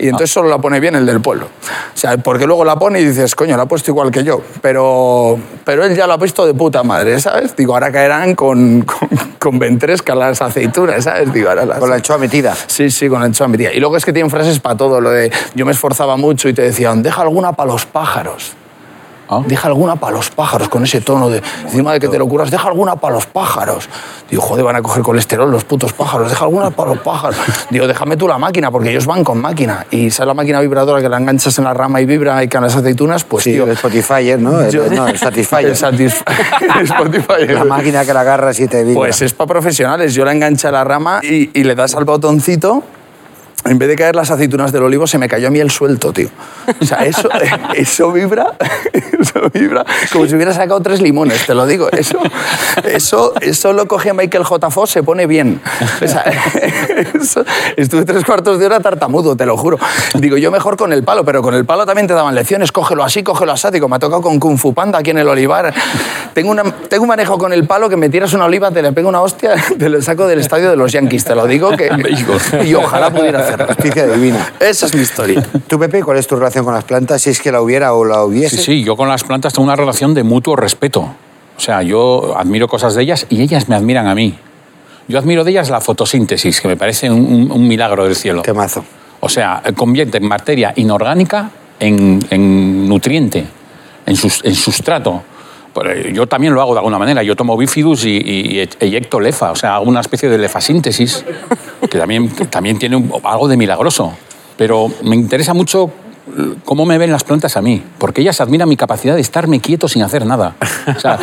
Y 0.00 0.06
entonces 0.06 0.30
solo 0.30 0.48
la 0.48 0.58
pone 0.58 0.80
bien 0.80 0.94
el 0.94 1.04
del 1.04 1.20
pueblo. 1.20 1.46
O 1.46 1.96
sea, 1.96 2.16
porque 2.16 2.46
luego 2.46 2.64
la 2.64 2.76
pone 2.76 3.00
y 3.00 3.04
dices, 3.04 3.34
coño, 3.34 3.56
la 3.56 3.64
ha 3.64 3.66
puesto 3.66 3.90
igual 3.90 4.10
que 4.10 4.24
yo. 4.24 4.40
Pero, 4.62 5.38
pero 5.64 5.84
él 5.84 5.94
ya 5.94 6.06
la 6.06 6.14
ha 6.14 6.18
puesto 6.18 6.46
de 6.46 6.54
puta 6.54 6.82
madre, 6.82 7.20
¿sabes? 7.20 7.54
Digo, 7.54 7.74
ahora 7.74 7.92
caerán 7.92 8.34
con, 8.34 8.82
con, 8.82 9.08
con 9.38 9.58
ventresca 9.58 10.14
las 10.14 10.40
aceitunas, 10.40 11.04
¿sabes? 11.04 11.30
Digo, 11.34 11.50
ahora 11.50 11.66
las... 11.66 11.78
Con 11.78 11.90
la 11.90 11.96
anchoa 11.96 12.16
metida. 12.16 12.56
Sí, 12.66 12.90
sí, 12.90 13.10
con 13.10 13.20
la 13.20 13.26
anchoa 13.26 13.48
metida. 13.48 13.72
Y 13.74 13.80
luego 13.80 13.98
es 13.98 14.04
que 14.06 14.12
tienen 14.14 14.30
frases 14.30 14.58
para 14.58 14.74
todo. 14.74 15.02
Lo 15.02 15.10
de 15.10 15.30
yo 15.54 15.66
me 15.66 15.72
esforzaba 15.72 16.16
mucho 16.16 16.48
y 16.48 16.54
te 16.54 16.62
decían, 16.62 17.02
deja 17.02 17.20
alguna 17.20 17.52
para 17.52 17.70
los 17.70 17.84
pájaros. 17.84 18.54
Ah. 19.30 19.42
Deja 19.46 19.68
alguna 19.68 19.94
para 19.96 20.16
los 20.16 20.28
pájaros, 20.30 20.68
con 20.68 20.82
ese 20.82 21.00
tono 21.00 21.28
de 21.30 21.40
encima 21.64 21.92
de 21.92 22.00
que 22.00 22.08
te 22.08 22.18
lo 22.18 22.26
curas, 22.28 22.50
deja 22.50 22.66
alguna 22.68 22.96
para 22.96 23.14
los 23.14 23.26
pájaros. 23.26 23.88
Digo, 24.28 24.42
joder, 24.42 24.64
van 24.64 24.74
a 24.76 24.82
coger 24.82 25.02
colesterol 25.04 25.50
los 25.50 25.62
putos 25.64 25.92
pájaros, 25.92 26.28
deja 26.28 26.44
alguna 26.44 26.70
para 26.70 26.90
los 26.90 26.98
pájaros. 26.98 27.36
Digo, 27.70 27.86
déjame 27.86 28.16
tú 28.16 28.26
la 28.26 28.38
máquina, 28.38 28.70
porque 28.72 28.90
ellos 28.90 29.06
van 29.06 29.22
con 29.22 29.40
máquina. 29.40 29.86
Y 29.92 30.10
sale 30.10 30.26
la 30.28 30.34
máquina 30.34 30.60
vibradora 30.60 31.00
que 31.00 31.08
la 31.08 31.18
enganchas 31.18 31.56
en 31.58 31.64
la 31.64 31.74
rama 31.74 32.00
y 32.00 32.06
vibra 32.06 32.42
y 32.42 32.48
con 32.48 32.62
las 32.62 32.74
aceitunas, 32.74 33.22
pues 33.24 33.44
Sí, 33.44 33.52
tío. 33.52 33.64
el 33.64 33.70
Spotify, 33.70 34.34
¿no? 34.38 34.60
El- 34.60 34.70
yo- 34.72 34.90
no, 34.90 35.06
el 35.06 35.16
Satisfyer. 35.18 35.66
El 35.70 35.76
Satisf- 35.76 36.24
el 36.80 36.84
Spotify. 36.84 37.46
La 37.54 37.64
máquina 37.64 38.04
que 38.04 38.12
la 38.12 38.20
agarras 38.22 38.58
y 38.58 38.66
te 38.66 38.82
vibra. 38.82 38.94
Pues 38.98 39.22
es 39.22 39.32
para 39.32 39.46
profesionales. 39.48 40.12
Yo 40.14 40.24
la 40.24 40.32
enganché 40.32 40.66
a 40.68 40.72
la 40.72 40.82
rama 40.84 41.20
y, 41.22 41.50
y 41.58 41.62
le 41.64 41.74
das 41.76 41.94
al 41.94 42.04
botoncito 42.04 42.82
en 43.64 43.78
vez 43.78 43.88
de 43.88 43.96
caer 43.96 44.16
las 44.16 44.30
aceitunas 44.30 44.72
del 44.72 44.82
olivo, 44.82 45.06
se 45.06 45.18
me 45.18 45.28
cayó 45.28 45.48
a 45.48 45.50
mí 45.50 45.60
el 45.60 45.70
suelto, 45.70 46.12
tío. 46.12 46.28
O 46.80 46.84
sea, 46.84 47.04
eso, 47.04 47.28
eso 47.74 48.12
vibra, 48.12 48.54
eso 48.92 49.42
vibra 49.52 49.84
como 50.12 50.26
si 50.26 50.34
hubiera 50.34 50.52
sacado 50.52 50.80
tres 50.80 51.00
limones, 51.00 51.46
te 51.46 51.54
lo 51.54 51.66
digo. 51.66 51.88
Eso, 51.90 52.18
eso, 52.84 53.34
eso 53.40 53.72
lo 53.72 53.86
coge 53.86 54.12
Michael 54.12 54.44
J. 54.44 54.70
Fox, 54.70 54.90
se 54.90 55.02
pone 55.02 55.26
bien. 55.26 55.60
O 56.02 56.06
sea, 56.08 56.22
eso- 57.14 57.44
estuve 57.76 58.04
tres 58.04 58.24
cuartos 58.24 58.58
de 58.58 58.66
hora 58.66 58.80
tartamudo, 58.80 59.36
te 59.36 59.46
lo 59.46 59.56
juro. 59.56 59.78
Digo, 60.14 60.36
yo 60.36 60.50
mejor 60.50 60.76
con 60.76 60.92
el 60.92 61.02
palo, 61.04 61.24
pero 61.24 61.42
con 61.42 61.54
el 61.54 61.64
palo 61.64 61.86
también 61.86 62.06
te 62.06 62.14
daban 62.14 62.34
lecciones. 62.34 62.72
Cógelo 62.72 63.04
así, 63.04 63.22
cógelo 63.22 63.52
así. 63.52 63.68
Digo, 63.72 63.88
me 63.88 63.96
ha 63.96 63.98
tocado 63.98 64.22
con 64.22 64.40
Kung 64.40 64.58
Fu 64.58 64.72
Panda 64.72 64.98
aquí 64.98 65.10
en 65.10 65.18
el 65.18 65.28
olivar. 65.28 65.72
Tengo, 66.34 66.50
una, 66.50 66.62
tengo 66.88 67.02
un 67.02 67.08
manejo 67.08 67.36
con 67.38 67.52
el 67.52 67.66
palo 67.66 67.88
que 67.88 67.96
me 67.96 68.08
tiras 68.08 68.32
una 68.32 68.46
oliva, 68.46 68.70
te 68.70 68.80
le 68.82 68.92
pego 68.92 69.08
una 69.08 69.20
hostia, 69.20 69.54
te 69.78 69.88
lo 69.88 70.00
saco 70.00 70.26
del 70.26 70.38
estadio 70.40 70.70
de 70.70 70.76
los 70.76 70.92
Yankees, 70.92 71.24
te 71.24 71.34
lo 71.34 71.46
digo. 71.46 71.76
Que, 71.76 71.90
y 72.64 72.74
ojalá 72.74 73.10
pudiera 73.10 73.49
Justicia 73.58 74.06
divina. 74.06 74.52
Esa 74.60 74.86
es 74.86 74.94
mi 74.94 75.02
historia. 75.02 75.46
¿Tú, 75.68 75.78
Pepe, 75.78 76.02
cuál 76.02 76.18
es 76.18 76.26
tu 76.26 76.36
relación 76.36 76.64
con 76.64 76.74
las 76.74 76.84
plantas? 76.84 77.22
Si 77.22 77.30
es 77.30 77.40
que 77.40 77.50
la 77.52 77.60
hubiera 77.62 77.94
o 77.94 78.04
la 78.04 78.24
hubiese. 78.24 78.56
Sí, 78.56 78.62
sí, 78.62 78.84
yo 78.84 78.96
con 78.96 79.08
las 79.08 79.24
plantas 79.24 79.52
tengo 79.52 79.64
una 79.64 79.76
relación 79.76 80.14
de 80.14 80.22
mutuo 80.22 80.56
respeto. 80.56 81.00
O 81.00 81.60
sea, 81.60 81.82
yo 81.82 82.34
admiro 82.38 82.68
cosas 82.68 82.94
de 82.94 83.02
ellas 83.02 83.26
y 83.28 83.42
ellas 83.42 83.68
me 83.68 83.74
admiran 83.76 84.06
a 84.06 84.14
mí. 84.14 84.34
Yo 85.08 85.18
admiro 85.18 85.44
de 85.44 85.50
ellas 85.50 85.70
la 85.70 85.80
fotosíntesis, 85.80 86.60
que 86.60 86.68
me 86.68 86.76
parece 86.76 87.10
un, 87.10 87.20
un- 87.20 87.50
un 87.52 87.68
milagro 87.68 88.04
del 88.04 88.16
cielo. 88.16 88.42
Qué 88.42 88.52
mazo. 88.52 88.84
O 89.20 89.28
sea, 89.28 89.62
convierte 89.76 90.20
materia 90.20 90.72
inorgánica 90.76 91.50
en, 91.78 92.20
en 92.30 92.88
nutriente, 92.88 93.44
en, 94.06 94.16
sus- 94.16 94.40
en 94.44 94.54
sustrato. 94.54 95.22
Pero 95.74 95.94
yo 96.10 96.26
también 96.26 96.52
lo 96.52 96.60
hago 96.60 96.72
de 96.72 96.78
alguna 96.80 96.98
manera. 96.98 97.22
Yo 97.22 97.36
tomo 97.36 97.56
bifidus 97.56 98.04
y, 98.04 98.16
y- 98.16 98.68
eyecto 98.80 99.20
lefa, 99.20 99.52
o 99.52 99.56
sea, 99.56 99.76
hago 99.76 99.84
una 99.84 100.00
especie 100.00 100.28
de 100.28 100.36
lefasíntesis, 100.38 101.24
que 101.90 101.98
también, 101.98 102.28
también 102.50 102.78
tiene 102.78 102.96
un- 102.96 103.12
algo 103.24 103.46
de 103.48 103.56
milagroso. 103.56 104.12
Pero 104.56 104.90
me 105.04 105.14
interesa 105.16 105.54
mucho 105.54 105.90
cómo 106.64 106.84
me 106.86 106.96
ven 106.98 107.10
las 107.10 107.24
plantas 107.24 107.56
a 107.56 107.62
mí, 107.62 107.82
porque 107.98 108.20
ellas 108.20 108.40
admiran 108.40 108.68
mi 108.68 108.76
capacidad 108.76 109.14
de 109.14 109.20
estarme 109.20 109.58
quieto 109.60 109.88
sin 109.88 110.02
hacer 110.02 110.24
nada. 110.26 110.54
O 110.94 111.00
sea, 111.00 111.18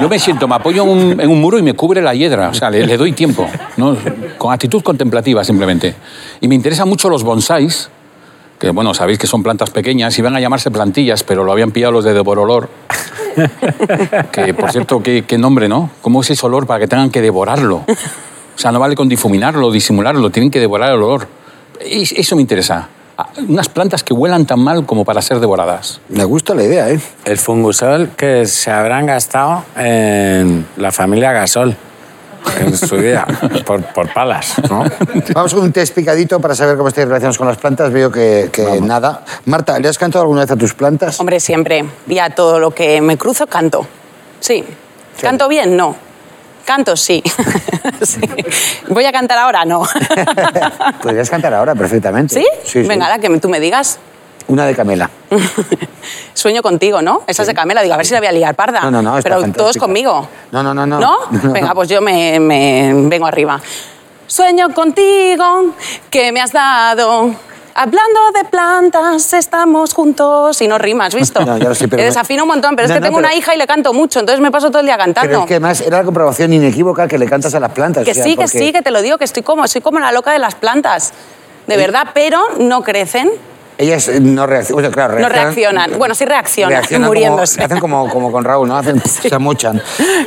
yo 0.00 0.08
me 0.08 0.18
siento, 0.18 0.46
me 0.48 0.54
apoyo 0.54 0.84
en 0.84 0.88
un, 0.88 1.20
en 1.20 1.28
un 1.30 1.40
muro 1.40 1.58
y 1.58 1.62
me 1.62 1.74
cubre 1.74 2.00
la 2.00 2.14
hiedra, 2.14 2.48
o 2.48 2.54
sea, 2.54 2.70
le, 2.70 2.86
le 2.86 2.96
doy 2.96 3.12
tiempo, 3.12 3.46
¿no? 3.76 3.96
con 4.38 4.52
actitud 4.52 4.82
contemplativa 4.82 5.44
simplemente. 5.44 5.94
Y 6.40 6.48
me 6.48 6.54
interesan 6.54 6.88
mucho 6.88 7.08
los 7.10 7.24
bonsáis, 7.24 7.90
que 8.58 8.70
bueno, 8.70 8.94
sabéis 8.94 9.18
que 9.18 9.26
son 9.26 9.42
plantas 9.42 9.70
pequeñas, 9.70 10.16
iban 10.18 10.34
a 10.36 10.40
llamarse 10.40 10.70
plantillas, 10.70 11.24
pero 11.24 11.42
lo 11.44 11.52
habían 11.52 11.70
pillado 11.72 11.92
los 11.92 12.04
de 12.04 12.14
Devorolor. 12.14 12.70
Que, 14.32 14.54
por 14.54 14.70
cierto, 14.72 15.02
qué, 15.02 15.24
qué 15.26 15.38
nombre, 15.38 15.68
¿no? 15.68 15.90
¿Cómo 16.00 16.20
es 16.22 16.30
ese 16.30 16.44
olor 16.46 16.66
para 16.66 16.80
que 16.80 16.88
tengan 16.88 17.10
que 17.10 17.20
devorarlo? 17.20 17.84
O 17.86 18.58
sea, 18.58 18.70
no 18.72 18.78
vale 18.80 18.94
con 18.94 19.08
difuminarlo, 19.08 19.70
disimularlo, 19.70 20.30
tienen 20.30 20.50
que 20.50 20.60
devorar 20.60 20.90
el 20.90 20.96
olor. 20.96 21.26
Es- 21.80 22.12
Eso 22.12 22.36
me 22.36 22.42
interesa. 22.42 22.88
Ah, 23.18 23.28
Unas 23.48 23.68
plantas 23.68 24.02
que 24.02 24.14
huelan 24.14 24.46
tan 24.46 24.60
mal 24.60 24.86
como 24.86 25.04
para 25.04 25.20
ser 25.22 25.38
devoradas. 25.40 26.00
Me 26.08 26.24
gusta 26.24 26.54
la 26.54 26.62
idea, 26.64 26.90
¿eh? 26.90 27.00
El 27.24 27.36
fungusol 27.38 28.10
que 28.16 28.46
se 28.46 28.70
habrán 28.70 29.06
gastado 29.06 29.64
en 29.76 30.66
la 30.76 30.92
familia 30.92 31.32
Gasol 31.32 31.76
en 32.58 32.76
su 32.76 32.96
vida, 32.96 33.26
por, 33.64 33.82
por 33.92 34.12
palas, 34.12 34.54
¿no? 34.68 34.84
Vamos 35.34 35.54
con 35.54 35.64
un 35.64 35.72
test 35.72 35.94
picadito 35.94 36.40
para 36.40 36.54
saber 36.54 36.76
cómo 36.76 36.88
estáis 36.88 37.06
relacionados 37.06 37.38
con 37.38 37.46
las 37.46 37.56
plantas. 37.56 37.92
Veo 37.92 38.10
que, 38.10 38.50
que 38.52 38.80
nada. 38.80 39.24
Marta, 39.46 39.78
¿le 39.78 39.88
has 39.88 39.98
cantado 39.98 40.22
alguna 40.22 40.42
vez 40.42 40.50
a 40.50 40.56
tus 40.56 40.74
plantas? 40.74 41.18
Hombre, 41.20 41.40
siempre. 41.40 41.84
Y 42.06 42.18
a 42.18 42.30
todo 42.30 42.58
lo 42.58 42.70
que 42.72 43.00
me 43.00 43.16
cruzo, 43.16 43.46
canto. 43.46 43.86
Sí. 44.40 44.64
¿Canto 45.20 45.48
bien? 45.48 45.76
No. 45.76 45.96
Canto, 46.64 46.96
sí. 46.96 47.22
Sí. 48.02 48.20
¿Voy 48.88 49.04
a 49.04 49.12
cantar 49.12 49.38
ahora? 49.38 49.64
No. 49.64 49.82
Podrías 51.02 51.30
cantar 51.30 51.54
ahora 51.54 51.74
perfectamente. 51.76 52.34
¿Sí? 52.34 52.46
Sí, 52.64 52.82
sí. 52.82 52.88
Venga, 52.88 53.06
ahora 53.06 53.20
que 53.20 53.38
tú 53.38 53.48
me 53.48 53.60
digas. 53.60 54.00
Una 54.48 54.66
de 54.66 54.74
Camela. 54.74 55.08
Sueño 56.34 56.62
contigo, 56.62 57.02
¿no? 57.02 57.22
Esa 57.26 57.42
es 57.42 57.48
de 57.48 57.54
Camela. 57.54 57.82
Digo, 57.82 57.94
a 57.94 57.96
ver 57.96 58.06
si 58.06 58.12
la 58.14 58.20
voy 58.20 58.26
a 58.28 58.32
liar 58.32 58.54
parda. 58.54 58.80
No, 58.82 58.90
no, 58.90 59.02
no, 59.02 59.14
Pero 59.22 59.36
fantástica. 59.36 59.58
todos 59.58 59.76
conmigo. 59.76 60.28
No, 60.50 60.62
no, 60.62 60.74
no, 60.74 60.86
no. 60.86 61.00
¿No? 61.00 61.18
Venga, 61.52 61.74
pues 61.74 61.88
yo 61.88 62.00
me, 62.00 62.38
me 62.40 62.92
vengo 62.94 63.26
arriba. 63.26 63.60
Sueño 64.26 64.72
contigo, 64.74 65.74
que 66.10 66.32
me 66.32 66.40
has 66.40 66.52
dado. 66.52 67.34
Hablando 67.74 68.20
de 68.34 68.44
plantas, 68.50 69.32
estamos 69.32 69.94
juntos. 69.94 70.60
Y 70.60 70.68
no 70.68 70.76
rimas, 70.78 71.14
¿visto? 71.14 71.40
No, 71.46 71.56
ya 71.58 71.68
lo 71.70 71.74
sé, 71.74 71.88
pero 71.88 72.00
Te 72.00 72.06
desafino 72.06 72.42
un 72.44 72.48
montón, 72.48 72.76
pero 72.76 72.88
No, 72.88 72.94
es 72.94 72.96
que 72.96 73.00
no, 73.00 73.06
tengo 73.06 73.18
pero- 73.18 73.28
una 73.28 73.34
hija 73.36 73.54
y 73.54 73.58
le 73.58 73.66
canto 73.66 73.92
mucho, 73.94 74.20
entonces 74.20 74.40
me 74.42 74.50
paso 74.50 74.68
todo 74.70 74.80
el 74.80 74.86
día 74.86 74.98
cantando. 74.98 75.28
Pero 75.28 75.40
es 75.40 75.46
que 75.46 75.54
además 75.54 75.80
era 75.80 75.98
la 75.98 76.04
comprobación 76.04 76.52
inequívoca 76.52 77.08
que 77.08 77.18
le 77.18 77.26
cantas 77.26 77.54
a 77.54 77.60
las 77.60 77.72
plantas. 77.72 78.04
Que 78.04 78.10
o 78.10 78.14
sea, 78.14 78.24
sí, 78.24 78.36
que 78.36 78.48
sí, 78.48 78.72
que 78.72 78.82
te 78.82 78.90
lo 78.90 79.00
digo, 79.00 79.16
que 79.18 79.24
estoy 79.24 79.42
como, 79.42 79.66
soy 79.68 79.80
como 79.80 80.00
la 80.00 80.12
loca 80.12 80.32
de 80.32 80.38
las 80.38 80.54
plantas. 80.54 81.12
De 81.66 81.76
verdad, 81.76 82.08
pero 82.12 82.42
no 82.58 82.82
crecen, 82.82 83.30
Ellas 83.82 84.08
eh, 84.08 84.20
no 84.20 84.46
reaccionan. 84.46 84.78
o 84.78 84.88
sea, 84.88 84.90
claro, 84.94 85.18
no 85.18 85.28
reaccionan. 85.28 85.98
Bueno, 85.98 86.14
sí 86.14 86.24
reaccionan, 86.24 86.70
reaccionan 86.72 87.02
como- 87.02 87.08
muriéndose. 87.10 87.62
hacen 87.62 87.78
como, 87.80 88.08
como 88.08 88.30
con 88.30 88.44
Raúl, 88.44 88.68
¿no? 88.68 88.76
Hacen, 88.76 89.00
Se 89.04 89.38
mochan. 89.38 89.82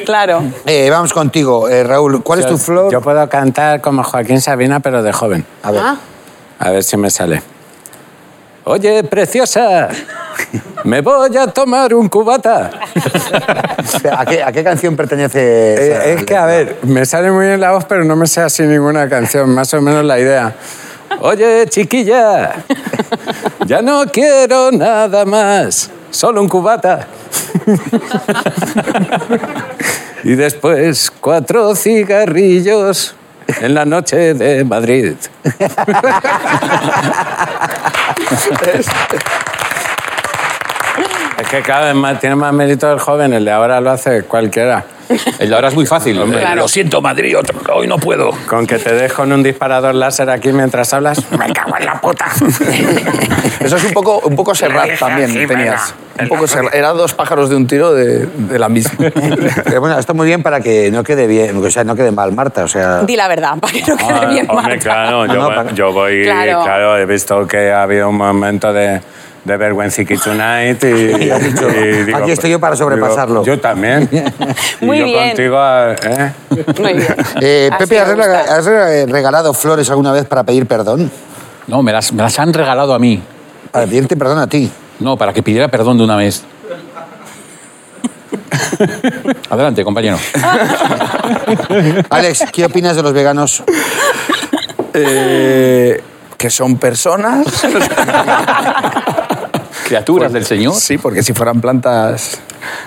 Claro. 0.05 0.43
Eh, 0.65 0.89
vamos 0.89 1.13
contigo, 1.13 1.69
eh, 1.69 1.83
Raúl. 1.83 2.21
¿Cuál 2.23 2.39
es 2.39 2.47
tu 2.47 2.57
flor? 2.57 2.91
Yo 2.91 3.01
puedo 3.01 3.27
cantar 3.29 3.81
como 3.81 4.03
Joaquín 4.03 4.41
Sabina, 4.41 4.79
pero 4.79 5.01
de 5.01 5.11
joven. 5.13 5.45
A 5.63 5.71
ver. 5.71 5.81
Ah, 5.83 5.95
A 6.59 6.69
ver 6.71 6.83
si 6.83 6.97
me 6.97 7.09
sale. 7.09 7.41
Oye, 8.67 9.03
preciosa, 9.03 9.89
me 10.85 11.01
voy 11.01 11.37
a 11.37 11.45
tomar 11.47 11.93
un 11.93 12.09
cubata. 12.09 12.71
¿A 14.17 14.25
qué, 14.25 14.41
a 14.43 14.51
qué 14.51 14.63
canción 14.63 14.95
pertenece? 14.95 15.73
esa 15.91 16.05
Eh, 16.05 16.13
es 16.15 16.23
que, 16.25 16.35
a 16.35 16.45
ver, 16.47 16.77
me 16.81 17.05
sale 17.05 17.29
muy 17.31 17.45
bien 17.45 17.61
la 17.61 17.73
voz, 17.73 17.85
pero 17.85 18.03
no 18.03 18.15
me 18.15 18.25
sé 18.25 18.41
así 18.41 18.63
ninguna 18.63 19.07
canción, 19.07 19.49
más 19.51 19.71
o 19.75 19.81
menos 19.81 20.03
la 20.03 20.19
idea. 20.19 20.55
Oye, 21.21 21.65
chiquilla, 21.67 22.63
ya 23.65 23.81
no 23.81 24.05
quiero 24.05 24.71
nada 24.71 25.25
más, 25.25 25.89
solo 26.11 26.41
un 26.41 26.49
cubata. 26.49 27.07
y 30.23 30.35
después 30.35 31.11
cuatro 31.19 31.75
cigarrillos 31.75 33.15
en 33.61 33.73
la 33.73 33.85
noche 33.85 34.33
de 34.33 34.63
Madrid. 34.63 35.13
Es 41.45 41.51
que 41.51 41.61
cada 41.61 41.85
vez 41.85 41.95
más, 41.95 42.19
tiene 42.19 42.35
más 42.35 42.51
mérito 42.53 42.91
el 42.91 42.99
joven, 42.99 43.31
el 43.33 43.45
de 43.45 43.51
ahora 43.51 43.79
lo 43.79 43.91
hace 43.91 44.23
cualquiera. 44.23 44.83
El 45.37 45.49
de 45.49 45.55
ahora 45.55 45.67
es 45.67 45.75
muy 45.75 45.85
fácil. 45.85 46.19
Hombre, 46.19 46.39
Claro. 46.39 46.61
Lo 46.61 46.67
siento, 46.67 46.99
Madrid, 46.99 47.37
otro- 47.37 47.59
hoy 47.75 47.85
no 47.85 47.99
puedo. 47.99 48.31
Con 48.47 48.65
que 48.65 48.79
te 48.79 48.91
dejo 48.91 49.23
en 49.23 49.33
un 49.33 49.43
disparador 49.43 49.93
láser 49.93 50.31
aquí 50.31 50.51
mientras 50.51 50.91
hablas, 50.95 51.19
me 51.37 51.53
cago 51.53 51.77
en 51.77 51.85
la 51.85 52.01
puta. 52.01 52.25
Eso 53.59 53.75
es 53.77 53.83
un 53.83 53.93
poco, 53.93 54.19
un 54.25 54.35
poco 54.35 54.55
Serrat 54.55 54.97
también 54.97 55.31
tenías. 55.47 55.93
Un 56.19 56.27
poco 56.27 56.47
Serrat. 56.47 56.73
Era 56.73 56.89
dos 56.93 57.13
pájaros 57.13 57.51
de 57.51 57.55
un 57.55 57.67
tiro 57.67 57.93
de, 57.93 58.25
de 58.25 58.57
la 58.57 58.67
misma. 58.67 58.93
Pero 59.63 59.79
bueno, 59.79 59.99
está 59.99 60.13
muy 60.13 60.25
bien 60.25 60.41
para 60.41 60.59
que 60.61 60.89
no 60.89 61.03
quede 61.03 61.27
bien, 61.27 61.63
o 61.63 61.69
sea, 61.69 61.83
no 61.83 61.95
quede 61.95 62.11
mal 62.11 62.31
Marta, 62.33 62.63
o 62.63 62.67
sea... 62.67 63.03
di 63.03 63.15
la 63.15 63.27
verdad, 63.27 63.59
para 63.61 63.73
que 63.73 63.81
no 63.81 63.97
quede 63.97 64.07
Ah, 64.09 64.25
bien 64.25 64.49
hombre, 64.49 64.69
Marta. 64.69 64.79
claro, 64.79 65.25
yo, 65.27 65.33
No, 65.35 65.47
para- 65.49 65.71
yo 65.71 65.91
voy, 65.93 66.23
Claro. 66.23 66.63
claro. 66.63 66.97
he 66.97 67.05
visto 67.05 67.45
que 67.45 67.71
ha 67.71 67.83
habido 67.83 68.09
un 68.09 68.17
momento 68.17 68.73
de, 68.73 69.01
de 69.45 69.57
vergüenciqui 69.57 70.17
tonight 70.17 70.83
y, 70.83 70.87
Y 70.87 71.39
dicho, 71.39 71.67
y 72.07 72.13
aquí 72.13 72.31
estoy 72.31 72.51
yo 72.51 72.59
para 72.59 72.75
digo, 72.75 72.89
sobrepasarlo. 72.89 73.43
yo 73.45 73.59
también. 73.59 74.09
Y 74.81 74.85
Muy 74.85 74.99
yo 74.99 75.05
bien. 75.05 75.29
contigo, 75.29 75.57
¿eh? 75.61 76.31
Muy 76.79 76.93
bien. 76.93 77.15
Eh, 77.41 77.69
Pepe, 77.77 77.99
¿has, 77.99 78.65
regalado 78.65 79.53
flores 79.53 79.89
alguna 79.89 80.11
vez 80.11 80.25
para 80.25 80.43
pedir 80.43 80.65
perdón? 80.65 81.11
No, 81.67 81.81
me 81.81 81.93
las, 81.93 82.11
me 82.11 82.21
las 82.23 82.37
han 82.39 82.53
regalado 82.53 82.93
a 82.93 82.99
mí. 82.99 83.21
Para 83.71 83.85
pedirte 83.85 84.17
perdón 84.17 84.39
a 84.39 84.47
ti. 84.47 84.69
No, 84.99 85.17
para 85.17 85.31
que 85.33 85.43
pidiera 85.43 85.67
perdón 85.67 85.97
de 85.97 86.03
una 86.03 86.15
vez. 86.15 86.43
Adelante, 89.49 89.83
compañero. 89.83 90.17
Alex, 92.09 92.45
¿qué 92.51 92.65
opinas 92.65 92.95
de 92.95 93.03
los 93.03 93.13
veganos? 93.13 93.63
Eh, 94.93 96.01
que 96.37 96.49
son 96.49 96.77
personas. 96.77 97.47
Criaturas 99.85 100.33
del 100.33 100.45
Señor. 100.45 100.73
Sí, 100.73 100.97
porque 100.97 101.21
si 101.21 101.33
fueran 101.33 101.61
plantas 101.61 102.39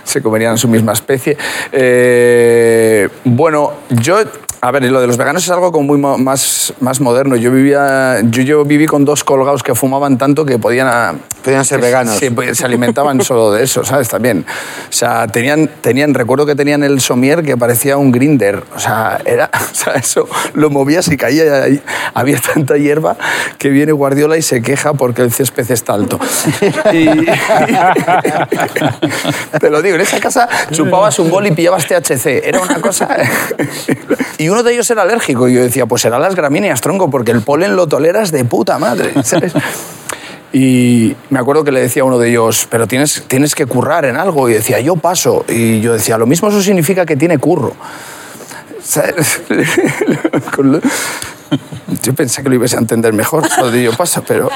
se 0.02 0.20
comerían 0.20 0.58
su 0.58 0.66
misma 0.68 0.92
especie. 0.92 1.36
Eh, 1.72 3.08
bueno, 3.24 3.72
yo... 3.88 4.18
A 4.60 4.72
ver, 4.72 4.82
lo 4.84 5.00
de 5.00 5.06
los 5.06 5.16
veganos 5.16 5.44
es 5.44 5.50
algo 5.50 5.70
como 5.70 5.86
muy 5.86 5.98
mo- 5.98 6.18
más, 6.18 6.74
más 6.80 7.00
moderno. 7.00 7.36
Yo 7.36 7.52
vivía, 7.52 8.16
yo, 8.24 8.42
yo 8.42 8.64
viví 8.64 8.86
con 8.86 9.04
dos 9.04 9.22
colgados 9.22 9.62
que 9.62 9.76
fumaban 9.76 10.18
tanto 10.18 10.44
que 10.44 10.58
podían... 10.58 10.88
a- 10.88 11.14
Podían 11.44 11.64
ser 11.64 11.80
veganos. 11.80 12.16
Sí, 12.18 12.28
pues, 12.30 12.58
se 12.58 12.64
alimentaban 12.66 13.22
solo 13.22 13.52
de 13.52 13.62
eso, 13.62 13.84
¿sabes? 13.84 14.08
También. 14.08 14.44
O 14.90 14.92
sea, 14.92 15.28
tenían, 15.28 15.70
tenían, 15.80 16.12
recuerdo 16.12 16.44
que 16.44 16.54
tenían 16.56 16.82
el 16.82 17.00
somier 17.00 17.42
que 17.44 17.56
parecía 17.56 17.96
un 17.96 18.10
grinder. 18.12 18.64
O 18.74 18.78
sea, 18.80 19.18
era, 19.24 19.48
o 19.72 19.74
sea, 19.74 19.94
eso 19.94 20.28
lo 20.54 20.68
movías 20.68 21.06
y 21.08 21.16
caía. 21.16 21.62
ahí. 21.62 21.80
Había 22.12 22.38
tanta 22.40 22.76
hierba 22.76 23.16
que 23.56 23.68
viene 23.70 23.92
Guardiola 23.92 24.36
y 24.36 24.42
se 24.42 24.60
queja 24.60 24.92
porque 24.94 25.22
el 25.22 25.32
césped 25.32 25.70
está 25.70 25.94
alto. 25.94 26.18
Y- 26.92 27.24
te 29.60 29.70
lo 29.70 29.80
digo, 29.80 29.94
en 29.94 30.00
esa 30.02 30.18
casa 30.20 30.48
chupabas 30.72 31.18
un 31.20 31.30
bol 31.30 31.46
y 31.46 31.52
pillabas 31.52 31.86
THC. 31.86 32.26
Era 32.44 32.60
una 32.60 32.80
cosa... 32.80 33.08
y 34.36 34.47
uno 34.48 34.62
de 34.62 34.72
ellos 34.72 34.90
era 34.90 35.02
alérgico. 35.02 35.48
Y 35.48 35.54
yo 35.54 35.62
decía, 35.62 35.86
pues 35.86 36.02
será 36.02 36.18
las 36.18 36.34
gramíneas, 36.34 36.80
tronco, 36.80 37.10
porque 37.10 37.32
el 37.32 37.42
polen 37.42 37.76
lo 37.76 37.86
toleras 37.86 38.30
de 38.30 38.44
puta 38.44 38.78
madre. 38.78 39.12
Y 40.50 41.14
me 41.28 41.38
acuerdo 41.38 41.62
que 41.62 41.70
le 41.70 41.80
decía 41.80 42.00
a 42.00 42.04
uno 42.06 42.18
de 42.18 42.30
ellos, 42.30 42.66
pero 42.70 42.86
tienes, 42.86 43.22
tienes 43.28 43.54
que 43.54 43.66
currar 43.66 44.06
en 44.06 44.16
algo. 44.16 44.48
Y 44.48 44.54
decía, 44.54 44.80
yo 44.80 44.96
paso. 44.96 45.44
Y 45.46 45.80
yo 45.80 45.92
decía, 45.92 46.16
lo 46.16 46.24
mismo 46.24 46.48
eso 46.48 46.62
significa 46.62 47.04
que 47.04 47.16
tiene 47.16 47.36
curro. 47.36 47.74
Yo 52.02 52.14
pensé 52.14 52.42
que 52.42 52.48
lo 52.48 52.54
ibas 52.54 52.74
a 52.74 52.78
entender 52.78 53.12
mejor, 53.12 53.42
lo 53.58 53.70
de 53.70 53.82
yo 53.84 53.92
paso, 53.92 54.22
pero 54.26 54.48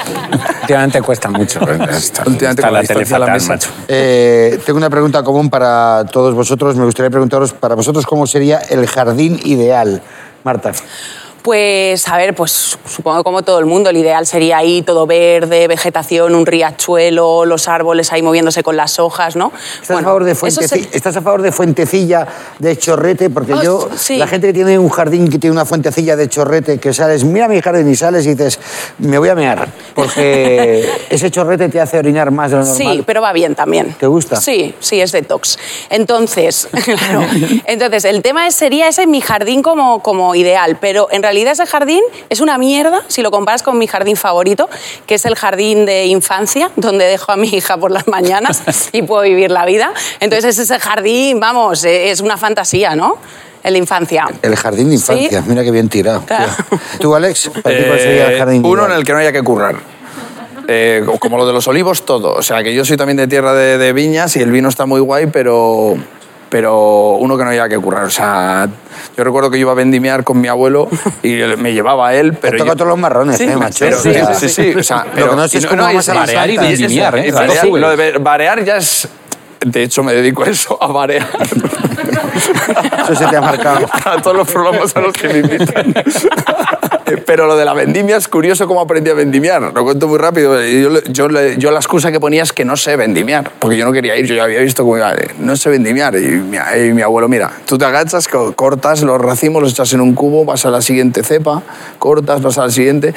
Últimamente 0.61 1.01
cuesta 1.01 1.29
mucho. 1.29 1.59
Está, 1.61 2.23
Últimamente 2.25 2.49
está 2.49 2.67
con 2.67 2.73
la 2.73 2.79
distancia 2.81 3.15
a 3.15 3.19
la 3.19 3.25
fatal, 3.25 3.39
mesa. 3.41 3.53
macho. 3.53 3.69
Eh, 3.87 4.59
tengo 4.65 4.77
una 4.77 4.89
pregunta 4.89 5.23
común 5.23 5.49
para 5.49 6.05
todos 6.11 6.33
vosotros. 6.35 6.75
Me 6.75 6.85
gustaría 6.85 7.09
preguntaros 7.09 7.51
para 7.53 7.75
vosotros 7.75 8.05
cómo 8.05 8.27
sería 8.27 8.59
el 8.59 8.87
jardín 8.87 9.39
ideal. 9.43 10.01
Marta. 10.43 10.71
Pues, 11.43 12.07
a 12.07 12.15
ver, 12.15 12.33
pues 12.33 12.77
supongo 12.87 13.21
como 13.25 13.41
todo 13.41 13.59
el 13.59 13.65
mundo, 13.65 13.89
el 13.89 13.97
ideal 13.97 14.25
sería 14.25 14.57
ahí 14.59 14.81
todo 14.81 15.05
verde, 15.05 15.67
vegetación, 15.67 16.35
un 16.35 16.45
riachuelo, 16.45 17.43
los 17.43 17.67
árboles 17.67 18.13
ahí 18.13 18.21
moviéndose 18.21 18.63
con 18.63 18.77
las 18.77 18.97
hojas, 18.97 19.35
¿no? 19.35 19.51
¿Estás, 19.81 19.97
a 19.99 20.03
favor 20.03 20.23
de 20.23 20.35
se- 20.35 20.87
¿Estás 20.93 21.17
a 21.17 21.21
favor 21.21 21.41
de 21.41 21.51
Fuentecilla 21.51 22.25
de 22.59 22.77
Chorrete? 22.77 23.29
Porque 23.29 23.51
Ah, 23.53 23.61
yo, 23.61 23.89
sí. 23.97 24.15
la 24.15 24.25
gente 24.27 24.47
que 24.47 24.53
tiene 24.53 24.79
un 24.79 24.87
jardín 24.87 25.29
que 25.29 25.37
tiene 25.37 25.51
una 25.53 25.65
fuentecilla 25.65 26.15
de 26.15 26.29
Chorrete, 26.29 26.79
que 26.79 26.93
sales, 26.93 27.25
mira 27.25 27.49
mi 27.49 27.61
jardín 27.61 27.89
y 27.91 27.95
sales 27.97 28.25
y 28.25 28.29
dices, 28.35 28.57
me 28.99 29.17
voy 29.17 29.27
a 29.27 29.35
mear, 29.35 29.67
porque 29.93 30.87
ese 31.09 31.29
chorrete 31.29 31.67
te 31.67 31.81
hace 31.81 31.97
orinar 31.99 32.31
más 32.31 32.51
de 32.51 32.57
lo 32.59 32.63
normal. 32.65 32.95
Sí, 32.97 33.03
pero 33.05 33.21
va 33.21 33.33
bien 33.33 33.53
también. 33.53 33.93
¿Te 33.99 34.07
gusta? 34.07 34.37
Sí, 34.37 34.73
sí, 34.79 35.01
es 35.01 35.11
detox. 35.11 35.59
Entonces, 35.89 36.69
claro, 36.85 37.25
entonces 37.65 38.05
el 38.05 38.21
tema 38.21 38.49
sería 38.49 38.87
ese 38.87 39.05
mi 39.07 39.19
jardín 39.19 39.61
como, 39.61 40.01
como 40.01 40.35
ideal, 40.35 40.77
pero 40.79 41.09
en 41.11 41.21
realidad 41.21 41.32
ese 41.37 41.65
jardín 41.65 42.01
es 42.29 42.39
una 42.39 42.57
mierda 42.57 43.01
si 43.07 43.21
lo 43.21 43.31
comparas 43.31 43.63
con 43.63 43.77
mi 43.77 43.87
jardín 43.87 44.15
favorito, 44.15 44.69
que 45.05 45.15
es 45.15 45.25
el 45.25 45.35
jardín 45.35 45.85
de 45.85 46.05
infancia, 46.05 46.69
donde 46.75 47.05
dejo 47.05 47.31
a 47.31 47.35
mi 47.37 47.47
hija 47.49 47.77
por 47.77 47.91
las 47.91 48.07
mañanas 48.07 48.63
y 48.91 49.01
puedo 49.01 49.23
vivir 49.23 49.51
la 49.51 49.65
vida. 49.65 49.93
Entonces 50.19 50.57
ese 50.59 50.79
jardín, 50.79 51.39
vamos, 51.39 51.83
eh, 51.85 52.09
es 52.11 52.21
una 52.21 52.37
fantasía, 52.37 52.95
¿no? 52.95 53.17
El 53.63 53.73
de 53.73 53.79
infancia. 53.79 54.27
El 54.41 54.55
jardín 54.57 54.89
de 54.89 54.95
infancia, 54.95 55.41
Sí. 55.41 55.49
mira 55.49 55.63
qué 55.63 55.71
bien 55.71 55.87
tirado. 55.87 56.23
Claro. 56.25 56.51
¿Tú, 56.99 57.15
Alex? 57.15 57.49
¿Para 57.63 57.85
cuál 57.87 57.99
sería 57.99 58.27
el 58.27 58.33
Eh, 58.33 58.37
jardín 58.37 58.65
uno 58.65 58.85
en 58.85 58.91
el 58.91 59.03
que 59.05 59.13
no 59.13 59.19
haya 59.19 59.31
que 59.31 59.41
currar. 59.41 59.75
Eh, 60.67 61.05
como 61.19 61.37
lo 61.37 61.45
de 61.45 61.51
los 61.53 61.67
olivos, 61.67 62.05
todo. 62.05 62.33
O 62.33 62.41
sea, 62.41 62.63
que 62.63 62.73
yo 62.73 62.85
soy 62.85 62.95
también 62.97 63.17
de 63.17 63.27
tierra 63.27 63.53
de, 63.53 63.77
de 63.77 63.91
viñas 63.93 64.35
y 64.37 64.41
el 64.41 64.51
vino 64.51 64.69
está 64.69 64.85
muy 64.85 64.99
guay, 65.01 65.27
pero, 65.27 65.95
pero 66.53 67.13
uno 67.15 67.35
que 67.35 67.43
no 67.43 67.49
haya 67.49 67.67
que 67.67 67.79
currar. 67.79 68.03
O 68.03 68.09
sea, 68.11 68.67
yo 69.17 69.23
recuerdo 69.23 69.49
que 69.49 69.57
yo 69.57 69.61
iba 69.61 69.71
a 69.71 69.75
vendimiar 69.75 70.23
con 70.23 70.39
mi 70.39 70.47
abuelo 70.47 70.87
y 71.23 71.33
me 71.57 71.73
llevaba 71.73 72.09
a 72.09 72.13
él, 72.13 72.33
Te 72.33 72.37
pero... 72.51 72.57
toca 72.59 72.69
yo- 72.69 72.75
todos 72.75 72.89
los 72.89 72.97
marrones, 72.99 73.37
Sí, 73.37 73.45
¿eh, 73.45 73.57
macho? 73.57 73.77
pero, 73.79 73.97
sí, 73.99 74.13
sí, 74.37 74.49
sí, 74.49 74.75
o 74.77 74.83
sea, 74.83 75.07
Lo 75.15 75.31
que 75.31 75.35
no 75.35 75.47
sé 75.47 75.57
es 75.57 75.63
y 75.63 75.67
cómo 75.67 75.81
vamos 75.81 76.07
a 76.09 76.45
y 76.47 76.57
vendimiar, 76.57 77.17
¿eh? 77.17 77.31
lo 77.31 77.97
de 77.97 78.17
barear 78.19 78.63
ya 78.63 78.77
es... 78.77 79.07
De 79.65 79.83
hecho, 79.83 80.03
me 80.03 80.13
dedico 80.13 80.43
a 80.43 80.47
eso, 80.49 80.77
a 80.81 80.87
barear. 80.87 81.27
Eso 83.03 83.15
se 83.15 83.25
te 83.27 83.35
ha 83.35 83.41
marcado. 83.41 83.85
a 84.05 84.21
todos 84.21 84.35
los 84.35 84.49
programas 84.51 84.95
a 84.95 85.01
los 85.01 85.13
que 85.13 85.27
me 85.27 85.39
invitan. 85.39 85.93
Pero 87.25 87.47
lo 87.47 87.55
de 87.55 87.65
la 87.65 87.73
vendimia 87.73 88.17
es 88.17 88.27
curioso 88.27 88.67
cómo 88.67 88.81
aprendí 88.81 89.09
a 89.09 89.13
vendimiar. 89.13 89.61
Lo 89.61 89.83
cuento 89.83 90.07
muy 90.07 90.17
rápido. 90.17 90.61
Yo, 90.63 91.01
yo, 91.03 91.27
yo 91.57 91.71
la 91.71 91.77
excusa 91.79 92.11
que 92.11 92.19
ponía 92.19 92.43
es 92.43 92.51
que 92.53 92.65
no 92.65 92.75
sé 92.77 92.95
vendimiar, 92.95 93.51
porque 93.59 93.77
yo 93.77 93.85
no 93.85 93.91
quería 93.91 94.15
ir. 94.17 94.25
Yo 94.25 94.35
ya 94.35 94.43
había 94.45 94.59
visto 94.61 94.83
cómo 94.83 94.97
iba. 94.97 95.13
No 95.39 95.55
sé 95.55 95.69
vendimiar. 95.69 96.15
Y 96.15 96.19
mi, 96.27 96.57
y 96.57 96.93
mi 96.93 97.01
abuelo, 97.01 97.27
mira, 97.29 97.51
tú 97.65 97.77
te 97.77 97.85
agachas, 97.85 98.27
co- 98.27 98.53
cortas 98.53 99.01
los 99.03 99.19
racimos, 99.21 99.61
los 99.61 99.71
echas 99.73 99.93
en 99.93 100.01
un 100.01 100.13
cubo, 100.13 100.45
vas 100.45 100.65
a 100.65 100.69
la 100.71 100.81
siguiente 100.81 101.23
cepa, 101.23 101.61
cortas, 101.99 102.41
vas 102.41 102.57
a 102.57 102.65
la 102.65 102.71
siguiente. 102.71 103.13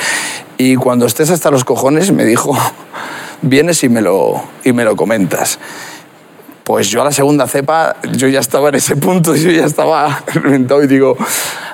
Y 0.59 0.77
cuando 0.77 1.07
estés 1.07 1.31
hasta 1.31 1.51
los 1.51 1.65
cojones, 1.65 2.13
me 2.13 2.25
dijo, 2.25 2.57
vienes 3.43 3.83
y 3.85 3.89
me 3.89 4.01
lo, 4.03 4.43
y 4.65 4.73
me 4.73 4.85
lo 4.85 4.97
comentas. 4.97 5.59
Pues 6.67 6.91
yo 6.91 7.01
a 7.01 7.05
la 7.05 7.13
segunda 7.13 7.47
cepa, 7.47 7.95
yo 8.17 8.27
ya 8.27 8.41
estaba 8.41 8.71
en 8.71 8.75
ese 8.75 8.97
punto, 8.97 9.37
yo 9.37 9.53
ya 9.53 9.65
estaba 9.65 10.25
reventado 10.35 10.83
y 10.83 10.89
digo, 10.89 11.17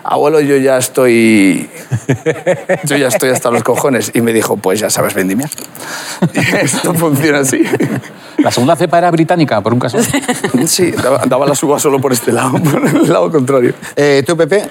abuelo, 0.05 0.39
yo 0.39 0.59
ya 0.59 0.77
estoy, 0.77 1.71
yo 2.85 2.97
ya 2.99 3.09
estoy 3.09 3.31
hasta 3.31 3.51
los 3.51 3.63
cojones. 3.63 4.11
Y 4.13 4.21
me 4.21 4.35
dijo, 4.35 4.59
pues 4.59 4.81
ya 4.81 4.91
sabes 4.91 5.15
vendimiar. 5.15 5.49
Esto 6.61 6.93
funciona 6.93 7.39
así. 7.39 7.63
La 8.37 8.51
segunda 8.51 8.77
cepa 8.77 8.99
era 8.99 9.11
británica, 9.11 9.63
por 9.63 9.73
un 9.73 9.81
caso. 9.81 9.97
Sí, 10.67 10.91
daba, 10.91 11.23
daba 11.25 11.47
la 11.47 11.55
suba 11.55 11.79
solo 11.79 11.99
por 11.99 12.13
este 12.13 12.31
lado, 12.31 12.53
por 12.63 12.87
el 12.87 13.11
lado 13.11 13.33
contrario. 13.33 13.73
Eh, 13.97 14.23
¿Tú, 14.27 14.37
Pepe? 14.37 14.69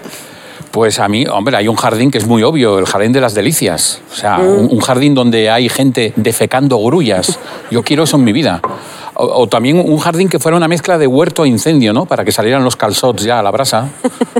Pues 0.71 0.99
a 0.99 1.07
mí, 1.09 1.25
hombre, 1.27 1.57
hay 1.57 1.67
un 1.67 1.75
jardín 1.75 2.11
que 2.11 2.17
es 2.17 2.25
muy 2.25 2.43
obvio, 2.43 2.79
el 2.79 2.85
jardín 2.85 3.11
de 3.11 3.19
las 3.19 3.33
delicias. 3.33 4.01
O 4.11 4.15
sea, 4.15 4.37
Mm. 4.37 4.47
un, 4.47 4.67
un 4.71 4.79
jardín 4.79 5.13
donde 5.13 5.49
hay 5.49 5.67
gente 5.67 6.13
defecando 6.15 6.77
grullas. 6.77 7.37
Yo 7.69 7.83
quiero 7.83 8.03
eso 8.03 8.15
en 8.17 8.23
mi 8.23 8.31
vida. 8.31 8.61
O, 9.15 9.25
o 9.41 9.47
también 9.47 9.77
un 9.77 9.97
jardín 9.99 10.29
que 10.29 10.39
fuera 10.39 10.55
una 10.55 10.69
mezcla 10.69 10.97
de 10.97 11.07
huerto 11.07 11.43
e 11.43 11.49
incendio, 11.49 11.91
¿no? 11.91 12.05
Para 12.05 12.23
que 12.23 12.31
salieran 12.31 12.63
los 12.63 12.77
calzots 12.77 13.23
ya 13.23 13.39
a 13.39 13.43
la 13.43 13.51
brasa. 13.51 13.89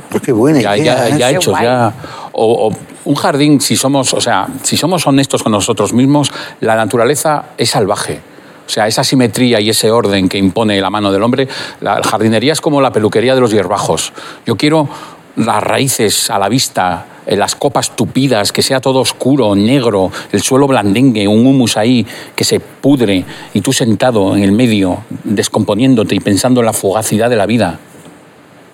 Pues 0.10 0.22
qué 0.26 0.32
buena 0.32 0.62
ya, 0.62 0.78
idea, 0.78 0.96
ya, 0.96 1.08
¿eh? 1.10 1.20
ya 1.20 1.30
Qué 1.32 1.36
hechos, 1.36 1.54
guay. 1.54 1.64
ya. 1.66 1.94
O, 2.32 2.68
o 2.70 2.72
un 3.04 3.16
jardín, 3.16 3.60
si 3.60 3.76
somos, 3.76 4.14
o 4.14 4.22
sea, 4.22 4.48
si 4.64 4.78
somos 4.78 5.06
honestos 5.06 5.44
con 5.44 5.52
nosotros 5.52 5.92
mismos, 5.92 6.32
la 6.62 6.76
naturaleza 6.78 7.44
es 7.58 7.72
salvaje. 7.72 8.22
O 8.66 8.70
sea, 8.74 8.88
esa 8.88 9.04
simetría 9.04 9.60
y 9.60 9.70
ese 9.70 9.92
orden 9.92 10.30
que 10.30 10.38
impone 10.38 10.80
la 10.80 10.90
mano 10.90 11.12
del 11.12 11.22
hombre, 11.24 11.50
la 11.82 12.02
jardinería 12.04 12.54
es 12.54 12.62
como 12.62 12.80
la 12.80 12.94
peluquería 12.94 13.36
de 13.36 13.42
los 13.42 13.52
hierbajos. 13.52 14.14
Yo 14.46 14.56
quiero 14.56 14.88
las 15.36 15.64
raíces 15.64 16.30
a 16.30 16.38
la 16.40 16.50
vista, 16.50 17.06
eh, 17.26 17.36
las 17.36 17.56
copas 17.56 17.96
tupidas, 17.96 18.52
que 18.52 18.62
sea 18.62 18.80
todo 18.82 19.00
oscuro, 19.00 19.56
negro, 19.56 20.12
el 20.32 20.42
suelo 20.42 20.68
blandengue, 20.68 21.28
un 21.28 21.46
humus 21.46 21.78
ahí 21.78 22.06
que 22.36 22.44
se 22.44 22.60
pudre 22.60 23.24
y 23.54 23.62
tú 23.62 23.72
sentado 23.74 24.36
en 24.36 24.44
el 24.44 24.52
medio, 24.52 25.00
descomponiéndote 25.24 26.16
y 26.16 26.20
pensando 26.20 26.60
en 26.62 26.66
la 26.66 26.74
fugacidad 26.74 27.30
de 27.30 27.36
la 27.36 27.46
vida. 27.46 27.80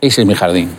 Ese 0.02 0.22
es 0.22 0.28
mi 0.28 0.36
jardín. 0.36 0.70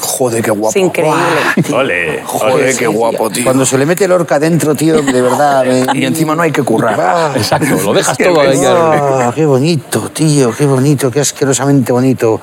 Joder, 0.00 0.42
qué 0.42 0.50
guapo. 0.50 0.70
Es 0.70 0.84
increíble. 0.84 1.16
Ole, 1.72 2.22
Joder, 2.24 2.76
qué 2.76 2.86
guapo, 2.88 3.30
tío. 3.30 3.44
Cuando 3.44 3.64
se 3.64 3.78
le 3.78 3.86
mete 3.86 4.04
el 4.06 4.12
orca 4.12 4.38
dentro, 4.40 4.74
tío, 4.74 5.00
de 5.02 5.22
verdad. 5.22 5.64
me- 5.64 5.98
Y 6.00 6.04
encima 6.04 6.34
no 6.34 6.42
hay 6.42 6.50
que 6.50 6.62
currar. 6.62 6.98
Ah, 7.00 7.32
Exacto, 7.36 7.76
lo 7.84 7.92
dejas 7.92 8.16
todo 8.18 8.40
ahí. 8.40 8.58
ah, 8.66 9.32
qué 9.34 9.46
bonito, 9.46 10.10
tío, 10.12 10.52
qué 10.52 10.66
bonito, 10.66 11.10
qué 11.12 11.20
asquerosamente 11.20 11.92
bonito. 11.92 12.40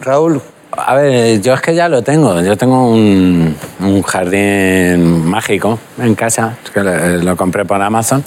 Raúl, 0.00 0.40
A 0.76 0.94
ver, 0.94 1.40
yo 1.40 1.54
es 1.54 1.60
que 1.60 1.74
ya 1.74 1.88
lo 1.88 2.02
tengo. 2.02 2.40
Yo 2.42 2.56
tengo 2.56 2.90
un, 2.90 3.56
un 3.80 4.02
jardín 4.02 5.24
mágico 5.26 5.78
en 5.98 6.14
casa, 6.14 6.56
que 6.72 6.80
lo, 6.82 6.94
lo 7.22 7.36
compré 7.36 7.64
por 7.64 7.80
Amazon. 7.80 8.22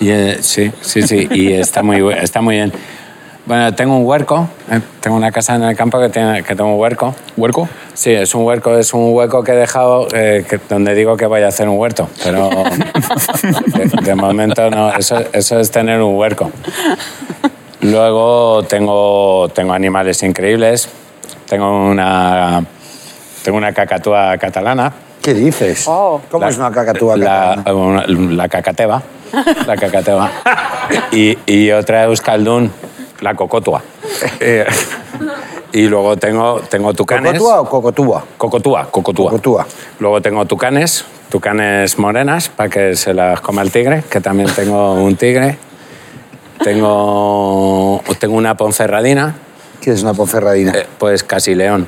Y, 0.00 0.10
eh, 0.10 0.38
sí, 0.40 0.70
sí, 0.80 1.02
sí, 1.02 1.28
y 1.30 1.52
está 1.54 1.82
muy, 1.82 2.12
está 2.14 2.40
muy 2.42 2.56
bien. 2.56 2.72
Bueno, 3.44 3.74
tengo 3.74 3.96
un 3.96 4.06
huerco, 4.06 4.48
eh, 4.70 4.80
tengo 5.00 5.16
una 5.16 5.32
casa 5.32 5.56
en 5.56 5.64
el 5.64 5.74
campo 5.76 5.98
que, 5.98 6.08
tiene, 6.10 6.44
que 6.44 6.54
tengo 6.54 6.74
un 6.74 6.80
huerco. 6.80 7.14
¿Huerco? 7.36 7.68
Sí, 7.94 8.12
es 8.12 8.34
un 8.36 8.44
huerco, 8.44 8.76
es 8.78 8.94
un 8.94 9.12
hueco 9.14 9.42
que 9.42 9.52
he 9.52 9.56
dejado 9.56 10.06
eh, 10.14 10.44
que- 10.48 10.60
donde 10.68 10.94
digo 10.94 11.16
que 11.16 11.26
voy 11.26 11.40
a 11.42 11.48
hacer 11.48 11.68
un 11.68 11.76
huerto, 11.76 12.08
pero 12.22 12.48
de, 13.42 14.02
de 14.02 14.14
momento 14.14 14.70
no, 14.70 14.92
eso, 14.94 15.18
eso 15.32 15.58
es 15.58 15.70
tener 15.72 16.00
un 16.00 16.14
huerco. 16.16 16.52
Luego 17.80 18.62
tengo, 18.62 19.48
tengo 19.52 19.72
animales 19.72 20.22
increíbles, 20.22 20.88
tengo 21.46 21.86
una, 21.90 22.64
tengo 23.42 23.58
una 23.58 23.72
cacatúa 23.72 24.36
catalana. 24.38 24.92
¿qué 25.22 25.34
dices? 25.34 25.84
Oh. 25.86 26.20
¿Cómo 26.30 26.44
La- 26.44 26.50
es 26.50 26.58
una 26.58 26.72
cacatúa 26.72 27.16
la, 27.16 27.24
catalana? 27.64 27.74
una- 27.74 28.06
la 28.06 28.48
cacateva, 28.48 29.02
la 29.66 29.76
cacateva. 29.76 30.30
Y, 31.12 31.38
y 31.46 31.70
otra 31.70 32.04
euskaldun, 32.04 32.70
la 33.20 33.34
cocotua. 33.34 33.82
Eh, 34.40 34.64
y 35.72 35.82
luego 35.88 36.16
tengo, 36.16 36.60
tengo 36.68 36.92
tucanes. 36.92 37.32
¿Cocotúa 37.32 37.60
o 37.60 37.68
cocotúa? 37.68 38.24
Cocotúa, 38.36 38.88
cocotúa. 38.90 39.30
Cocotúa. 39.30 39.66
Luego 40.00 40.20
tengo 40.20 40.44
tucanes, 40.44 41.04
tucanes 41.30 41.98
morenas 41.98 42.48
para 42.50 42.68
que 42.68 42.94
se 42.94 43.14
las 43.14 43.40
coma 43.40 43.62
el 43.62 43.70
tigre, 43.70 44.02
que 44.10 44.20
también 44.20 44.50
tengo 44.54 44.92
un 44.94 45.16
tigre. 45.16 45.56
Tengo, 46.62 48.02
tengo 48.18 48.36
una 48.36 48.54
ponferradina, 48.56 49.34
¿Qué 49.82 49.90
es 49.90 50.02
una 50.02 50.14
ponferradina? 50.14 50.72
eh, 50.72 50.86
pues 50.98 51.22
casi 51.24 51.54
león. 51.54 51.86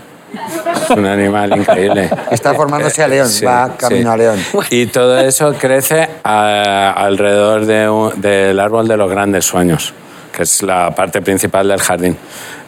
Es 0.83 0.91
un 0.91 1.07
animal 1.07 1.57
increíble. 1.57 2.11
Está 2.33 2.55
formándose 2.55 3.03
a 3.05 3.09
León, 3.09 3.29
Sí, 3.29 3.45
va 3.45 3.77
camino 3.77 4.11
sí. 4.11 4.15
a 4.15 4.17
León. 4.17 4.39
Y 4.69 4.87
todo 4.87 5.19
eso 5.21 5.55
crece 5.55 6.09
a- 6.25 6.91
alrededor 6.97 7.67
de 7.67 7.89
un- 7.89 8.21
del 8.21 8.59
árbol 8.59 8.89
de 8.89 8.97
los 8.97 9.09
grandes 9.09 9.45
sueños, 9.45 9.95
que 10.33 10.43
es 10.43 10.63
la 10.65 10.93
parte 10.93 11.23
principal 11.23 11.69
del 11.69 11.81
jardín. 11.81 12.17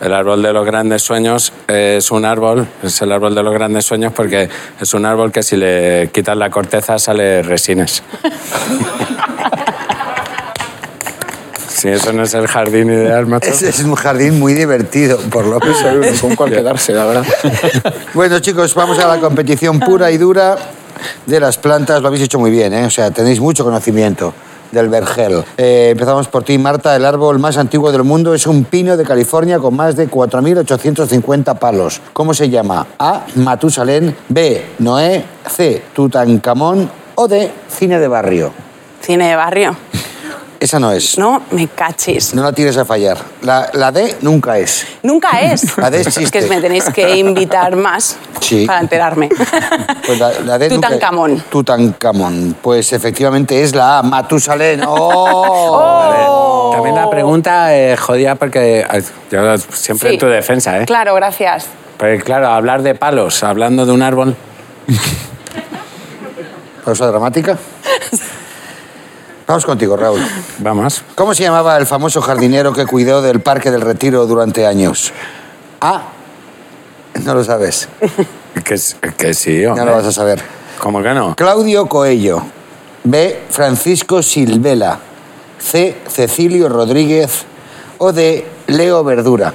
El 0.01 0.13
árbol 0.15 0.43
de 0.43 0.53
los 0.53 0.65
grandes 0.65 1.03
sueños 1.03 1.53
es 1.67 2.09
un 2.13 2.25
árbol, 2.25 2.69
es 2.85 3.03
el 3.03 3.11
árbol 3.11 3.35
de 3.35 3.43
los 3.43 3.53
grandes 3.53 3.85
sueños 3.85 4.13
porque 4.15 4.49
es 4.81 4.95
un 4.95 5.05
árbol 5.05 5.33
que 5.33 5.43
si 5.43 5.57
le 5.57 6.09
quitas 6.13 6.37
la 6.37 6.49
corteza 6.51 7.01
sale 7.01 7.43
resines. 7.43 8.05
Si 11.77 11.89
eso 11.89 12.11
no 12.15 12.23
es 12.23 12.33
el 12.33 12.47
jardín 12.47 12.89
ideal, 12.89 13.27
macho. 13.29 13.51
Es, 13.51 13.61
es 13.61 13.81
un 13.81 13.95
jardín 13.95 14.39
muy 14.39 14.55
divertido, 14.55 15.19
por 15.31 15.45
lo 15.45 15.61
menos. 15.61 15.79
Uno 15.83 16.21
con 16.21 16.35
cuál 16.35 16.51
quedarse, 16.51 16.93
la 16.93 17.05
verdad. 17.05 17.27
Bueno, 18.15 18.39
chicos, 18.39 18.75
vamos 18.75 18.99
a 18.99 19.07
la 19.07 19.21
competición 19.21 19.79
pura 19.79 20.11
y 20.11 20.17
dura 20.17 20.57
de 21.27 21.39
las 21.39 21.59
plantas. 21.59 22.01
Lo 22.01 22.09
habéis 22.09 22.23
hecho 22.23 22.39
muy 22.39 22.51
bien, 22.51 22.73
¿eh? 22.73 22.87
O 22.87 22.91
sea, 22.91 23.11
tenéis 23.11 23.41
mucho 23.41 23.63
conocimiento 23.63 24.33
del 24.73 24.89
vergel. 24.89 25.45
Eh, 25.59 25.91
empezamos 25.93 26.29
por 26.29 26.45
ti, 26.45 26.57
Marta. 26.57 26.97
El 26.97 27.05
árbol 27.05 27.39
más 27.39 27.59
antiguo 27.59 27.93
del 27.93 28.05
mundo 28.05 28.33
es 28.35 28.47
un 28.47 28.65
pino 28.65 28.97
de 28.97 29.05
California 29.05 29.59
con 29.59 29.77
más 29.77 29.97
de 29.97 30.09
4.850 30.09 31.59
palos. 31.59 32.01
¿Cómo 32.15 32.33
se 32.33 32.49
llama? 32.49 32.87
A. 32.99 33.27
Matusalén. 33.35 34.17
B. 34.31 34.65
Noé. 34.79 35.25
C. 35.47 35.83
Tutankamón. 35.93 36.91
O 37.17 37.29
D. 37.29 37.51
Cine 37.69 37.99
de 37.99 38.09
barrio. 38.09 38.51
Cine 39.03 39.29
de 39.29 39.37
barrio. 39.37 39.77
Esa 40.59 40.81
no 40.81 40.91
es. 40.91 41.19
No, 41.19 41.43
me 41.51 41.69
cachis. 41.69 42.33
No 42.35 42.43
la 42.43 42.53
tires 42.53 42.77
a 42.79 42.85
fallar. 42.85 43.19
La, 43.43 43.69
la 43.75 43.93
D 43.93 44.17
nunca 44.23 44.59
es. 44.59 44.87
Nunca 45.03 45.41
es. 45.43 45.77
La 45.77 45.91
D 45.91 46.01
Es 46.01 46.07
existe. 46.07 46.41
que 46.41 46.47
me 46.47 46.61
tenéis 46.61 46.85
que 46.91 47.17
invitar 47.17 47.77
más 47.77 48.17
Sí. 48.41 48.67
para 48.67 48.81
enterarme. 48.81 49.29
Pues 50.07 50.19
la, 50.19 50.33
la 50.41 50.59
D 50.59 50.71
nunca- 50.71 50.89
Tutankamón. 50.89 51.45
Tutankamón. 51.51 52.57
Pues 52.63 52.93
efectivamente 52.95 53.63
es 53.63 53.75
la 53.75 53.99
A, 53.99 54.03
Matusalén. 54.03 54.83
¡Oh! 54.87 56.71
También 56.75 56.95
la 56.95 57.11
pregunta 57.11 57.77
eh, 57.77 57.97
jodida 57.97 58.35
porque 58.37 58.81
eh, 58.81 59.03
yo 59.31 59.59
siempre 59.59 60.09
Sí. 60.09 60.15
en 60.15 60.21
tu 60.21 60.27
defensa, 60.27 60.79
¿eh? 60.81 60.87
Claro, 60.87 61.15
gracias. 61.15 61.67
Pero 61.99 62.23
claro, 62.25 62.49
hablar 62.49 62.83
de 62.83 62.95
palos, 62.95 63.43
hablando 63.43 63.85
de 63.87 63.93
un 63.93 64.03
árbol. 64.03 64.35
Pausa 66.85 67.07
dramática. 67.07 67.59
Vamos 69.47 69.65
contigo, 69.65 69.97
Raúl. 69.97 70.21
Vamos. 70.59 71.03
¿Cómo 71.15 71.35
se 71.35 71.45
llamaba 71.45 71.77
el 71.77 71.87
famoso 71.87 72.21
jardinero 72.21 72.73
que 72.73 72.85
cuidó 72.85 73.23
del 73.23 73.41
Parque 73.41 73.71
del 73.71 73.81
Retiro 73.81 74.27
durante 74.27 74.67
años? 74.67 75.13
A. 75.81 76.03
No 77.25 77.35
lo 77.35 77.45
sabes. 77.45 77.89
Que, 78.65 78.77
que 79.17 79.35
sí, 79.35 79.65
hombre. 79.65 79.85
lo 79.85 79.93
vas 79.93 80.07
a 80.07 80.13
saber. 80.13 80.43
¿Cómo 80.81 81.03
que 81.03 81.15
no? 81.15 81.37
Claudio 81.37 81.87
Coello. 81.87 82.43
B. 83.05 83.45
Francisco 83.49 84.23
Silvela. 84.23 84.99
C. 85.59 85.97
Cecilio 86.09 86.69
Rodríguez. 86.69 87.45
O 87.99 88.13
D. 88.13 88.45
Leo 88.67 89.05
Verdura. 89.05 89.55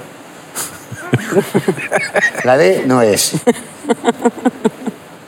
La 2.44 2.58
D 2.58 2.84
no 2.86 3.02
es. 3.02 3.34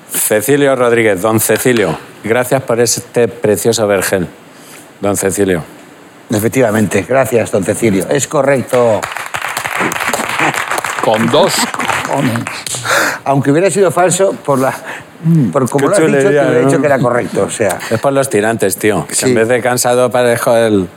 Cecilio 0.09 0.75
Rodríguez, 0.75 1.21
don 1.21 1.39
Cecilio. 1.39 1.97
Gracias 2.23 2.61
por 2.63 2.79
este 2.79 3.27
precioso 3.27 3.85
vergel, 3.87 4.27
don 5.03 5.15
Cecilio. 5.17 5.63
Efectivamente, 6.31 7.05
gracias, 7.07 7.51
don 7.51 7.63
Cecilio. 7.63 8.07
Es 8.09 8.27
correcto. 8.27 8.99
Con 11.03 11.29
dos. 11.29 11.53
Aunque 13.25 13.51
hubiera 13.51 13.69
sido 13.69 13.91
falso, 13.91 14.31
por 14.31 14.59
la. 14.59 14.73
Por 15.51 15.69
como 15.69 15.89
Qué 15.89 15.89
lo 15.89 15.95
has 15.95 16.01
dicho, 16.11 16.19
te 16.19 16.27
hubiera 16.27 16.49
¿no? 16.49 16.59
dicho 16.67 16.79
que 16.81 16.85
era 16.85 16.99
correcto. 16.99 17.43
O 17.43 17.49
sea, 17.49 17.79
Es 17.89 17.99
por 17.99 18.11
los 18.11 18.29
tirantes, 18.29 18.75
tío. 18.77 19.05
Sí. 19.11 19.27
En 19.27 19.35
vez 19.35 19.47
de 19.47 19.61
cansado 19.61 20.09
parezco 20.09 20.55
el, 20.55 20.87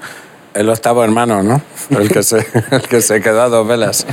el 0.55 0.69
octavo 0.69 1.05
hermano, 1.05 1.43
¿no? 1.43 1.61
El 1.91 2.11
que, 2.11 2.25
se, 2.25 2.45
el 2.73 2.83
que 2.83 3.01
se 3.01 3.21
quedó 3.21 3.43
a 3.43 3.49
dos 3.49 3.67
velas. 3.69 4.05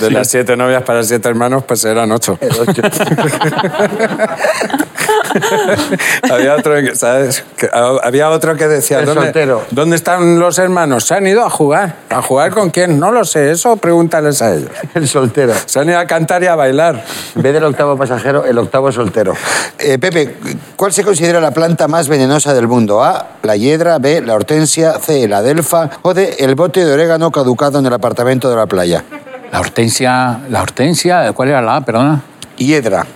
De 0.00 0.10
las 0.10 0.28
siete 0.28 0.56
novias 0.56 0.82
para 0.82 1.04
siete 1.04 1.28
hermanos, 1.28 1.62
pues 1.64 1.84
eran 1.84 2.10
ocho. 2.10 2.36
el 2.40 2.50
ocho. 2.50 2.82
había, 6.30 6.54
otro, 6.54 6.74
que, 6.74 6.94
¿sabes? 6.94 7.44
Que, 7.56 7.68
ah, 7.72 7.96
había 8.02 8.30
otro 8.30 8.56
que 8.56 8.68
decía, 8.68 9.00
El 9.00 9.06
¿dónde, 9.06 9.24
soltero. 9.24 9.62
¿dónde 9.70 9.96
están 9.96 10.38
los 10.38 10.58
hermanos? 10.58 11.04
Se 11.04 11.14
han 11.14 11.26
ido 11.26 11.44
a 11.44 11.50
jugar. 11.50 11.96
¿A 12.10 12.22
jugar 12.22 12.52
con 12.52 12.70
quién? 12.70 12.98
No 12.98 13.12
lo 13.12 13.24
sé, 13.24 13.50
eso 13.50 13.76
pregúntales 13.76 14.42
a 14.42 14.54
ellos. 14.54 14.70
el 14.94 15.08
soltero. 15.08 15.52
Se 15.66 15.80
han 15.80 15.88
ido 15.88 15.98
a 15.98 16.06
cantar 16.06 16.42
y 16.42 16.46
a 16.46 16.54
bailar. 16.54 17.04
En 17.34 17.42
vez 17.42 17.52
del 17.52 17.64
octavo 17.64 17.96
pasajero, 17.96 18.44
el 18.44 18.58
octavo 18.58 18.92
soltero. 18.92 19.34
Eh, 19.78 19.98
Pepe, 19.98 20.36
¿cuál 20.76 20.92
se 20.92 21.04
considera 21.04 21.40
la 21.40 21.50
planta 21.50 21.88
más 21.88 22.08
venenosa 22.08 22.54
del 22.54 22.68
mundo? 22.68 23.02
A, 23.02 23.26
la 23.42 23.56
hiedra, 23.56 23.98
B, 23.98 24.20
la 24.22 24.34
hortensia, 24.34 24.94
C, 24.98 25.28
la 25.28 25.42
delfa 25.42 25.90
o 26.02 26.14
D, 26.14 26.36
el 26.38 26.54
bote 26.54 26.84
de 26.84 26.92
orégano 26.92 27.30
caducado 27.30 27.78
en 27.78 27.86
el 27.86 27.92
apartamento 27.92 28.50
de 28.50 28.56
la 28.56 28.66
playa. 28.66 29.04
La 29.50 29.60
hortensia, 29.60 30.40
la 30.48 30.62
hortensia, 30.62 31.32
¿cuál 31.32 31.50
era 31.50 31.60
la 31.60 31.76
A, 31.76 31.80
perdona? 31.84 32.22
Hiedra. 32.56 33.06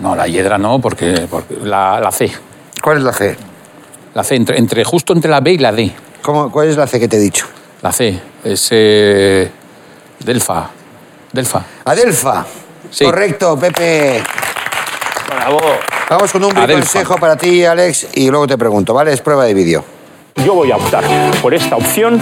No, 0.00 0.14
la 0.14 0.26
hiedra 0.26 0.58
no, 0.58 0.78
porque, 0.80 1.26
porque 1.30 1.56
la, 1.62 1.98
la 2.00 2.10
C. 2.12 2.30
¿Cuál 2.82 2.98
es 2.98 3.02
la 3.02 3.12
C? 3.12 3.36
La 4.14 4.22
C, 4.24 4.36
entre, 4.36 4.58
entre- 4.58 4.84
justo 4.84 5.12
entre 5.12 5.30
la 5.30 5.40
B 5.40 5.52
y 5.52 5.58
la 5.58 5.72
D. 5.72 5.92
¿Cómo, 6.22 6.50
¿Cuál 6.50 6.68
es 6.68 6.76
la 6.76 6.86
C 6.86 7.00
que 7.00 7.08
te 7.08 7.16
he 7.16 7.20
dicho? 7.20 7.46
La 7.82 7.92
C 7.92 8.18
es 8.44 8.68
eh, 8.70 9.50
Delfa. 10.20 10.70
Delfa. 11.32 11.62
Adelfa. 11.84 12.44
Sí. 12.90 13.04
Correcto, 13.04 13.58
Pepe. 13.58 14.22
Bravo. 15.28 15.60
Vamos 16.08 16.32
con 16.32 16.44
un 16.44 16.52
consejo 16.52 17.16
para 17.16 17.36
ti, 17.36 17.64
Alex, 17.64 18.08
y 18.14 18.30
luego 18.30 18.46
te 18.46 18.56
pregunto, 18.56 18.94
¿vale? 18.94 19.12
Es 19.12 19.20
prueba 19.20 19.44
de 19.44 19.52
vídeo. 19.54 19.84
Yo 20.44 20.54
voy 20.54 20.70
a 20.72 20.76
optar 20.76 21.04
por 21.42 21.52
esta 21.52 21.76
opción, 21.76 22.20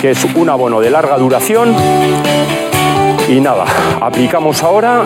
que 0.00 0.10
es 0.10 0.24
un 0.34 0.48
abono 0.48 0.80
de 0.80 0.90
larga 0.90 1.18
duración. 1.18 1.74
Y 3.28 3.40
nada, 3.40 3.64
aplicamos 4.00 4.62
ahora 4.62 5.04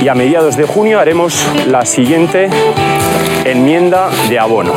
y 0.00 0.08
a 0.08 0.14
mediados 0.14 0.56
de 0.56 0.64
junio 0.64 1.00
haremos 1.00 1.46
la 1.66 1.84
siguiente 1.84 2.48
enmienda 3.44 4.10
de 4.28 4.38
abono. 4.38 4.72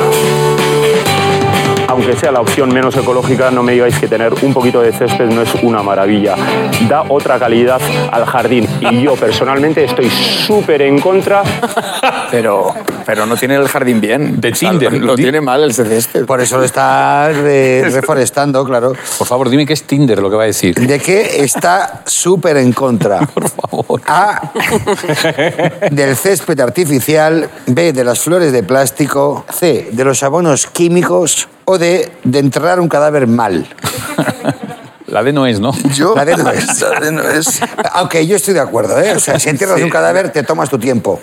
Aunque 1.87 2.15
sea 2.15 2.31
la 2.31 2.39
opción 2.39 2.73
menos 2.73 2.95
ecológica, 2.95 3.51
no 3.51 3.63
me 3.63 3.73
digáis 3.73 3.99
que 3.99 4.07
tener 4.07 4.33
un 4.41 4.53
poquito 4.53 4.81
de 4.81 4.93
césped 4.93 5.29
no 5.29 5.41
es 5.41 5.53
una 5.55 5.83
maravilla. 5.83 6.35
Da 6.87 7.03
otra 7.09 7.37
calidad 7.37 7.81
al 8.11 8.25
jardín. 8.25 8.65
Y 8.79 9.01
yo 9.01 9.15
personalmente 9.15 9.83
estoy 9.83 10.09
súper 10.09 10.83
en 10.83 10.99
contra 10.99 11.43
Pero, 12.31 12.73
pero 13.05 13.25
no 13.25 13.35
tiene 13.37 13.55
el 13.55 13.67
jardín 13.67 13.99
bien. 14.01 14.39
De 14.41 14.49
O 14.51 14.55
sea, 14.55 14.69
Tinder. 14.71 14.93
Lo, 14.93 15.15
tiene 15.15 15.41
mal 15.41 15.63
el 15.63 15.73
césped. 15.73 16.25
Por 16.25 16.41
eso 16.41 16.57
lo 16.57 16.63
está 16.63 17.29
re- 17.29 17.89
reforestando, 17.91 18.63
claro. 18.65 18.93
Por 19.17 19.27
favor, 19.27 19.49
dime 19.49 19.65
qué 19.65 19.73
es 19.73 19.83
Tinder 19.83 20.19
lo 20.19 20.29
que 20.29 20.35
va 20.35 20.43
a 20.43 20.47
decir. 20.47 20.75
¿De 20.75 20.99
qué 20.99 21.43
está 21.43 22.01
súper 22.05 22.57
en 22.57 22.71
contra? 22.73 23.19
Por 23.33 23.49
favor. 23.49 24.01
A. 24.07 24.51
Del 25.91 26.15
césped 26.15 26.59
artificial. 26.59 27.49
B. 27.67 27.93
De 27.93 28.03
las 28.03 28.19
flores 28.19 28.51
de 28.51 28.63
plástico. 28.63 29.45
C. 29.51 29.89
De 29.91 30.03
los 30.03 30.23
abonos 30.23 30.67
químicos. 30.67 31.47
O 31.65 31.77
D. 31.77 32.11
De 32.23 32.39
enterrar 32.39 32.79
un 32.79 32.87
cadáver 32.89 33.27
mal. 33.27 33.67
La 35.11 35.23
D 35.23 35.33
no 35.33 35.45
es, 35.45 35.59
¿no? 35.59 35.71
Yo. 35.93 36.15
La 36.15 36.25
D 36.25 36.35
no 36.37 36.49
es. 36.49 36.81
La 36.81 36.99
D 36.99 37.11
no 37.11 37.21
es. 37.21 37.61
Aunque 37.93 38.25
yo 38.25 38.35
estoy 38.37 38.53
de 38.53 38.61
acuerdo, 38.61 38.97
¿eh? 38.99 39.13
O 39.15 39.19
sea, 39.19 39.39
si 39.39 39.49
entierras 39.49 39.77
Sí. 39.77 39.83
un 39.83 39.89
cadáver, 39.89 40.31
te 40.31 40.43
tomas 40.43 40.69
tu 40.69 40.79
tiempo. 40.79 41.19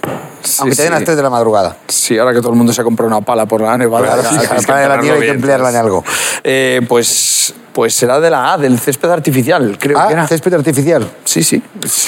Aunque 0.61 0.77
te 0.77 0.83
den 0.83 0.92
sí. 0.92 0.94
las 0.94 1.05
3 1.05 1.16
de 1.16 1.22
la 1.22 1.31
madrugada. 1.31 1.77
Sí, 1.88 2.16
ahora 2.18 2.33
que 2.33 2.40
todo 2.40 2.51
el 2.51 2.57
mundo 2.57 2.72
se 2.72 2.81
ha 2.81 2.85
comprado 2.85 3.09
una 3.14 3.24
pala 3.24 3.46
por 3.46 3.61
la 3.61 3.77
nevada. 3.77 4.07
Claro, 4.20 4.22
la 4.55 4.62
pala 4.66 4.81
de 4.81 4.88
la 4.88 4.96
nieve 4.98 5.16
hay 5.18 5.24
que 5.24 5.31
emplearla 5.33 5.68
en 5.68 5.74
¿sabes? 5.74 5.85
algo. 5.87 6.05
Eh, 6.44 6.81
pues, 6.88 7.55
pues 7.72 7.94
será 7.94 8.18
de 8.20 8.31
la 8.31 8.53
A, 8.55 8.59
del 8.59 8.79
césped 8.79 9.11
artificial, 9.11 9.77
creo 9.79 10.07
que 10.07 10.12
era. 10.12 10.27
Césped 10.27 10.53
artificial. 10.55 11.09
Sí, 11.24 11.42
sí. 11.42 11.62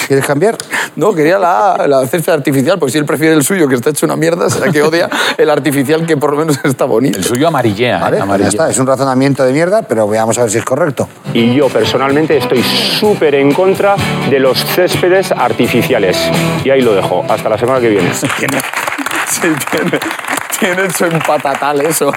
¿Quieres 0.06 0.24
cambiar? 0.26 0.56
No, 0.96 1.12
quería 1.14 1.38
la 1.38 1.72
A, 1.74 1.86
la 1.86 2.06
césped 2.06 2.32
artificial, 2.32 2.78
porque 2.78 2.92
si 2.92 2.98
él 2.98 3.04
prefiere 3.04 3.34
el 3.34 3.42
suyo, 3.44 3.68
que 3.68 3.74
está 3.76 3.90
hecho 3.90 4.06
una 4.06 4.16
mierda, 4.16 4.48
será 4.50 4.70
que 4.72 4.82
odia 4.82 5.08
el 5.38 5.48
artificial 5.50 6.06
que 6.06 6.16
por 6.16 6.32
lo 6.32 6.38
menos 6.38 6.58
está 6.64 6.84
bonito. 6.84 7.18
El 7.18 7.24
suyo 7.24 7.48
amarillea. 7.48 7.98
¿eh? 7.98 8.00
Vale, 8.00 8.10
pues 8.10 8.18
ya 8.18 8.24
Amarillea. 8.24 8.48
está. 8.48 8.70
Es 8.70 8.78
un 8.78 8.86
razonamiento 8.86 9.44
de 9.44 9.52
mierda, 9.52 9.82
pero 9.82 10.08
veamos 10.08 10.36
a 10.38 10.42
ver 10.42 10.50
si 10.50 10.58
es 10.58 10.64
correcto. 10.64 11.08
y 11.34 11.54
yo 11.54 11.68
personalmente 11.70 12.36
estoy 12.36 12.62
súper 12.62 13.34
en 13.36 13.52
contra 13.52 13.96
de 14.28 14.38
los 14.38 14.64
céspedes 14.64 15.32
artificiales. 15.32 16.18
Y 16.64 16.70
ahí 16.70 16.82
lo 16.82 16.94
dejo. 16.94 17.24
Hasta 17.28 17.48
la 17.48 17.58
semana 17.58 17.80
que 17.80 17.88
viene. 17.88 18.10
Tiene, 18.38 18.58
sí, 19.28 19.48
tiene, 19.70 19.98
tiene 20.58 20.84
hecho 20.86 21.06
en 21.06 21.18
patatal 21.20 21.80
eso. 21.82 22.12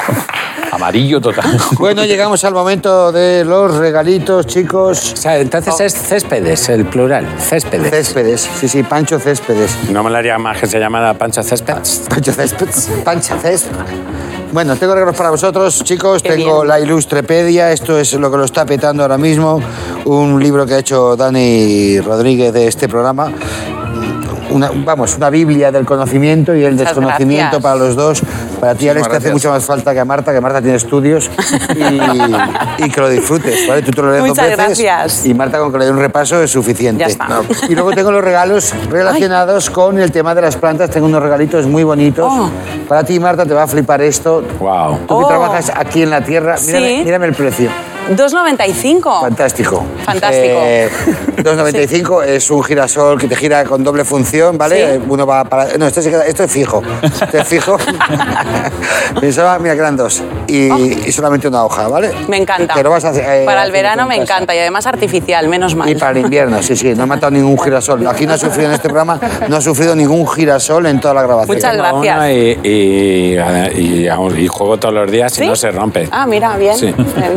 Amarillo 0.72 1.22
total. 1.22 1.46
Bueno, 1.78 2.04
llegamos 2.04 2.44
al 2.44 2.54
momento 2.54 3.12
de 3.12 3.46
los 3.46 3.76
regalitos, 3.76 4.48
chicos. 4.48 5.14
O 5.14 5.18
sea, 5.18 5.38
entonces 5.38 5.80
es 5.80 5.94
céspedes, 5.94 6.70
el 6.70 6.86
plural. 6.86 7.28
Céspedes. 7.38 7.92
Céspedes. 7.92 8.50
Sí, 8.60 8.68
sí, 8.68 8.84
Pancho 8.84 9.20
Céspedes. 9.20 9.78
No 9.92 10.04
me 10.04 10.10
la 10.10 10.20
haría 10.20 10.38
más 10.40 10.60
que 10.60 10.66
se 10.68 10.80
llamara 10.80 11.14
Pancho 11.14 11.44
Céspedes. 11.44 12.04
Pancho 12.10 12.34
Céspedes. 12.34 12.92
Pancho 13.04 13.38
Céspedes. 13.38 13.70
Bueno, 14.54 14.76
tengo 14.76 14.94
regalos 14.94 15.16
para 15.16 15.32
vosotros, 15.32 15.84
chicos. 15.84 16.22
Qué 16.22 16.30
tengo 16.30 16.58
bien. 16.58 16.68
la 16.68 16.80
Ilustrepedia. 16.80 17.72
Esto 17.72 17.98
es 17.98 18.14
lo 18.14 18.30
que 18.30 18.38
lo 18.38 18.46
está 18.46 18.68
petando 18.68 19.02
ahora 19.02 19.18
mismo. 19.18 19.60
Un 20.06 20.40
libro 20.40 20.68
que 20.68 20.76
ha 20.76 20.78
hecho 20.78 21.16
Dani 21.16 22.00
Rodríguez 22.00 22.54
de 22.54 22.68
este 22.68 22.88
programa. 22.88 23.34
Una, 24.54 24.72
vamos, 24.74 25.18
una 25.18 25.30
biblia 25.30 25.72
del 25.72 25.86
conocimiento 25.86 26.56
y 26.56 26.64
el 26.64 26.74
Muchas 26.74 26.88
desconocimiento 26.88 27.44
gracias. 27.60 27.62
para 27.64 27.76
los 27.76 27.96
dos. 27.96 28.22
Para 28.60 28.76
ti, 28.76 28.88
Alex, 28.88 29.10
te 29.10 29.18
hace 29.18 29.32
mucho 29.32 29.50
más 29.50 29.66
falta 29.66 29.94
que 29.94 30.00
a 30.00 30.06
Marta, 30.06 30.32
que 30.32 30.40
Marta 30.40 30.62
tiene 30.62 30.78
estudios 30.78 31.30
y, 31.76 32.84
y 32.86 32.90
que 32.90 33.02
lo 33.02 33.10
disfrutes, 33.10 33.68
¿vale? 33.68 33.82
Tú 33.82 33.92
te 33.92 34.02
lo 34.02 34.12
lees 34.12 34.26
dos 34.26 34.38
veces 34.38 34.58
gracias. 34.58 35.26
y 35.26 35.34
Marta 35.34 35.60
con 35.60 35.72
que 35.72 35.80
le 35.80 35.86
dé 35.86 35.92
un 35.92 36.00
repaso 36.00 36.42
es 36.42 36.52
suficiente. 36.52 37.02
Ya 37.02 37.08
está. 37.08 37.42
Y 37.68 37.74
luego 37.76 37.92
tengo 37.92 38.12
los 38.12 38.24
regalos 38.24 38.74
relacionados 38.90 39.70
con 39.70 40.00
el 40.00 40.12
tema 40.12 40.34
de 40.34 40.42
las 40.42 40.56
plantas. 40.56 40.90
Tengo 40.90 41.08
unos 41.08 41.22
regalitos 41.22 41.66
muy 41.68 41.84
bonitos. 41.84 42.26
Oh. 42.30 42.50
Para 42.88 43.04
ti, 43.04 43.20
Marta, 43.20 43.46
te 43.46 43.54
va 43.54 43.64
a 43.64 43.68
flipar 43.68 44.02
esto. 44.02 44.44
Wow. 44.60 45.00
Tú 45.08 45.20
que 45.20 45.24
Oh. 45.26 45.28
trabajas 45.28 45.72
aquí 45.76 46.04
en 46.04 46.10
la 46.10 46.22
tierra, 46.22 46.56
mírame, 46.66 46.88
Sí. 46.98 47.02
mírame 47.04 47.26
el 47.28 47.34
precio. 47.34 47.70
2,95. 48.12 49.22
Fantástico. 49.22 49.84
Fantástico. 50.06 50.60
Eh, 50.64 50.90
2,95 51.38 52.24
es 52.26 52.50
un 52.52 52.64
girasol 52.64 53.20
que 53.20 53.28
te 53.28 53.36
gira 53.36 53.64
con 53.64 53.84
doble 53.84 54.04
función, 54.06 54.58
¿vale? 54.58 54.96
Sí. 54.98 55.04
Uno 55.08 55.26
va 55.26 55.44
para... 55.46 55.78
No, 55.78 55.88
esto, 55.88 56.02
se 56.02 56.10
queda- 56.10 56.26
esto 56.26 56.44
es 56.44 56.52
fijo. 56.52 56.82
Esto 57.02 57.38
es 57.38 57.48
fijo. 57.48 57.78
Pensaba, 59.20 59.60
mira, 59.60 59.74
que 59.74 59.80
eran 59.80 59.96
dos. 59.98 60.24
Y, 60.48 60.68
y 61.08 61.12
solamente 61.12 61.48
una 61.48 61.64
hoja, 61.66 61.88
¿vale? 61.88 62.12
Oh. 62.14 62.30
Me 62.30 62.38
encanta. 62.38 62.74
Pero 62.76 62.90
vas 62.90 63.06
a 63.06 63.10
hacer, 63.10 63.24
eh, 63.28 63.46
Para 63.46 63.64
el 63.64 63.72
verano 63.72 64.06
me 64.08 64.20
casa. 64.20 64.34
encanta 64.36 64.56
y 64.56 64.60
además 64.60 64.86
artificial, 64.88 65.48
menos 65.48 65.76
mal. 65.76 65.90
Y 65.90 65.96
para 65.96 66.12
el 66.12 66.18
invierno, 66.26 66.62
sí, 66.62 66.76
sí. 66.76 66.94
No 66.96 67.04
ha 67.04 67.06
matado 67.08 67.32
ningún 67.32 67.60
girasol. 67.60 68.06
Aquí 68.08 68.26
no 68.26 68.34
ha 68.34 68.38
sufrido 68.38 68.68
en 68.70 68.76
este 68.76 68.88
programa, 68.90 69.20
no 69.48 69.56
ha 69.58 69.62
sufrido 69.62 69.96
ningún 69.96 70.28
girasol 70.28 70.86
en 70.88 71.00
toda 71.00 71.14
la 71.14 71.24
grabación. 71.24 71.56
Muchas 71.58 71.76
gracias. 71.78 72.30
Y, 72.30 72.68
y, 72.68 73.38
y- 73.76 74.10
y 74.44 74.48
juego 74.48 74.78
todos 74.78 74.94
los 74.94 75.12
días 75.12 75.34
¿Sí? 75.34 75.44
y 75.44 75.48
no 75.48 75.56
se 75.56 75.72
rompe. 75.72 76.08
Ah, 76.12 76.26
mira, 76.26 76.56
bien. 76.58 76.78
Sí. 76.78 76.94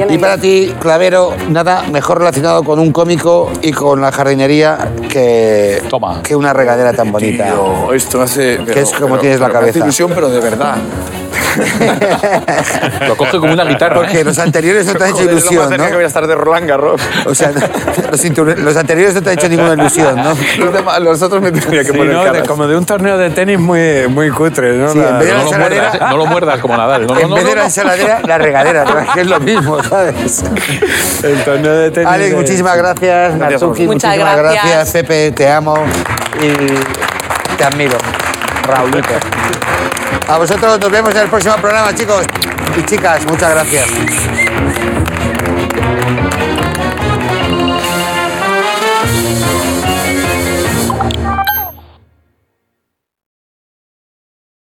Y 0.09 0.19
para 0.19 0.37
bien. 0.37 0.56
Clavero, 0.79 1.35
nada 1.49 1.83
mejor 1.91 2.19
relacionado 2.19 2.63
con 2.63 2.79
un 2.79 2.93
cómico 2.93 3.51
y 3.63 3.73
con 3.73 4.01
la 4.01 4.13
jardinería 4.13 4.93
que, 5.09 5.83
Toma. 5.89 6.23
que 6.23 6.35
una 6.37 6.53
regadera 6.53 6.93
tan 6.93 7.13
bonita. 7.13 7.45
Tío, 7.45 7.93
esto 7.93 8.23
hace... 8.23 8.59
Que 8.65 8.81
es 8.81 8.93
como 8.93 9.19
tienes 9.19 9.41
la 9.41 9.49
me 9.49 9.55
hace 9.55 9.61
cabeza. 9.61 9.79
ilusión, 9.81 10.13
pero 10.15 10.29
de 10.29 10.41
verdad. 10.41 10.77
Lo 13.09 13.17
coge 13.17 13.39
como 13.39 13.53
una 13.53 13.65
guitarra. 13.65 13.95
Porque 13.97 14.21
¿eh? 14.21 14.25
los 14.25 14.39
anteriores 14.39 14.87
no 14.87 14.95
te 14.95 15.05
han 15.05 15.11
hecho 15.11 15.19
Joder, 15.19 15.29
es 15.29 15.35
lo 15.45 15.51
ilusión, 15.53 15.71
más 15.71 15.79
¿no? 15.79 15.87
que 15.87 15.95
voy 15.95 16.05
a 16.05 16.07
estar 16.07 16.27
de 16.27 16.35
Roland 16.35 16.69
Garros. 16.69 17.01
O 17.27 17.35
sea, 17.35 17.53
los, 17.53 18.59
los 18.59 18.77
anteriores 18.77 19.15
no 19.15 19.23
te 19.23 19.31
han 19.31 19.39
hecho 19.39 19.49
ninguna 19.49 19.75
ilusión, 19.75 20.17
¿no? 20.17 20.35
Los, 20.59 20.73
demás- 20.73 21.01
los 21.01 21.23
otros 21.23 21.41
me 21.43 21.53
tendría 21.53 21.83
que 21.83 21.93
Sí, 21.93 21.97
poner 21.97 22.13
¿no? 22.15 22.25
De- 22.25 22.31
caras. 22.33 22.49
como 22.49 22.67
de 22.67 22.77
un 22.77 22.85
torneo 22.85 23.17
de 23.19 23.31
tenis 23.31 23.59
muy, 23.59 24.07
muy 24.09 24.31
cutre, 24.31 24.77
¿no? 24.77 24.91
Sí, 24.91 24.99
La- 24.99 25.09
en 25.11 25.19
vez 25.19 25.29
de 25.29 25.33
No 25.35 25.39
la 25.39 25.45
lo, 25.45 25.51
ensaladera- 25.51 25.83
muerdas, 25.91 25.95
¿eh? 25.95 26.05
no 26.11 26.17
lo 26.17 26.27
muerdas 26.27 26.61
como 26.61 26.77
Nadal. 26.77 27.07
No, 27.07 27.15
no, 27.15 27.21
en 27.21 27.29
no, 27.31 27.35
vez 27.37 27.45
de 27.45 27.51
no, 27.51 27.55
la 27.57 27.61
no. 27.63 27.67
ensaladera, 27.67 28.21
la 28.27 28.39
regadera, 28.39 28.85
¿no? 28.85 29.13
que 29.15 29.21
es 29.21 29.27
lo 29.27 29.41
mismo, 29.41 29.83
¿sabes? 29.83 30.43
el 31.23 31.45
torneo 31.45 31.73
de 31.73 31.91
tenis. 31.91 32.09
Alex, 32.09 32.31
de- 32.31 32.37
muchísimas 32.37 32.77
gracias. 32.77 33.35
Natsuki, 33.37 33.87
muchísimas 33.87 34.37
gracias. 34.37 34.65
gracias. 34.65 34.91
Pepe, 34.93 35.33
te 35.33 35.49
amo 35.51 35.77
y 36.41 37.57
te 37.57 37.65
admiro. 37.65 37.97
Raulito. 38.67 39.09
A 40.29 40.39
vosotros 40.39 40.81
nos 40.81 40.91
vemos 40.91 41.15
en 41.15 41.23
el 41.23 41.29
próximo 41.29 41.55
programa, 41.57 41.95
chicos 41.95 42.27
y 42.77 42.83
chicas. 42.83 43.25
Muchas 43.27 43.51
gracias. 43.51 44.36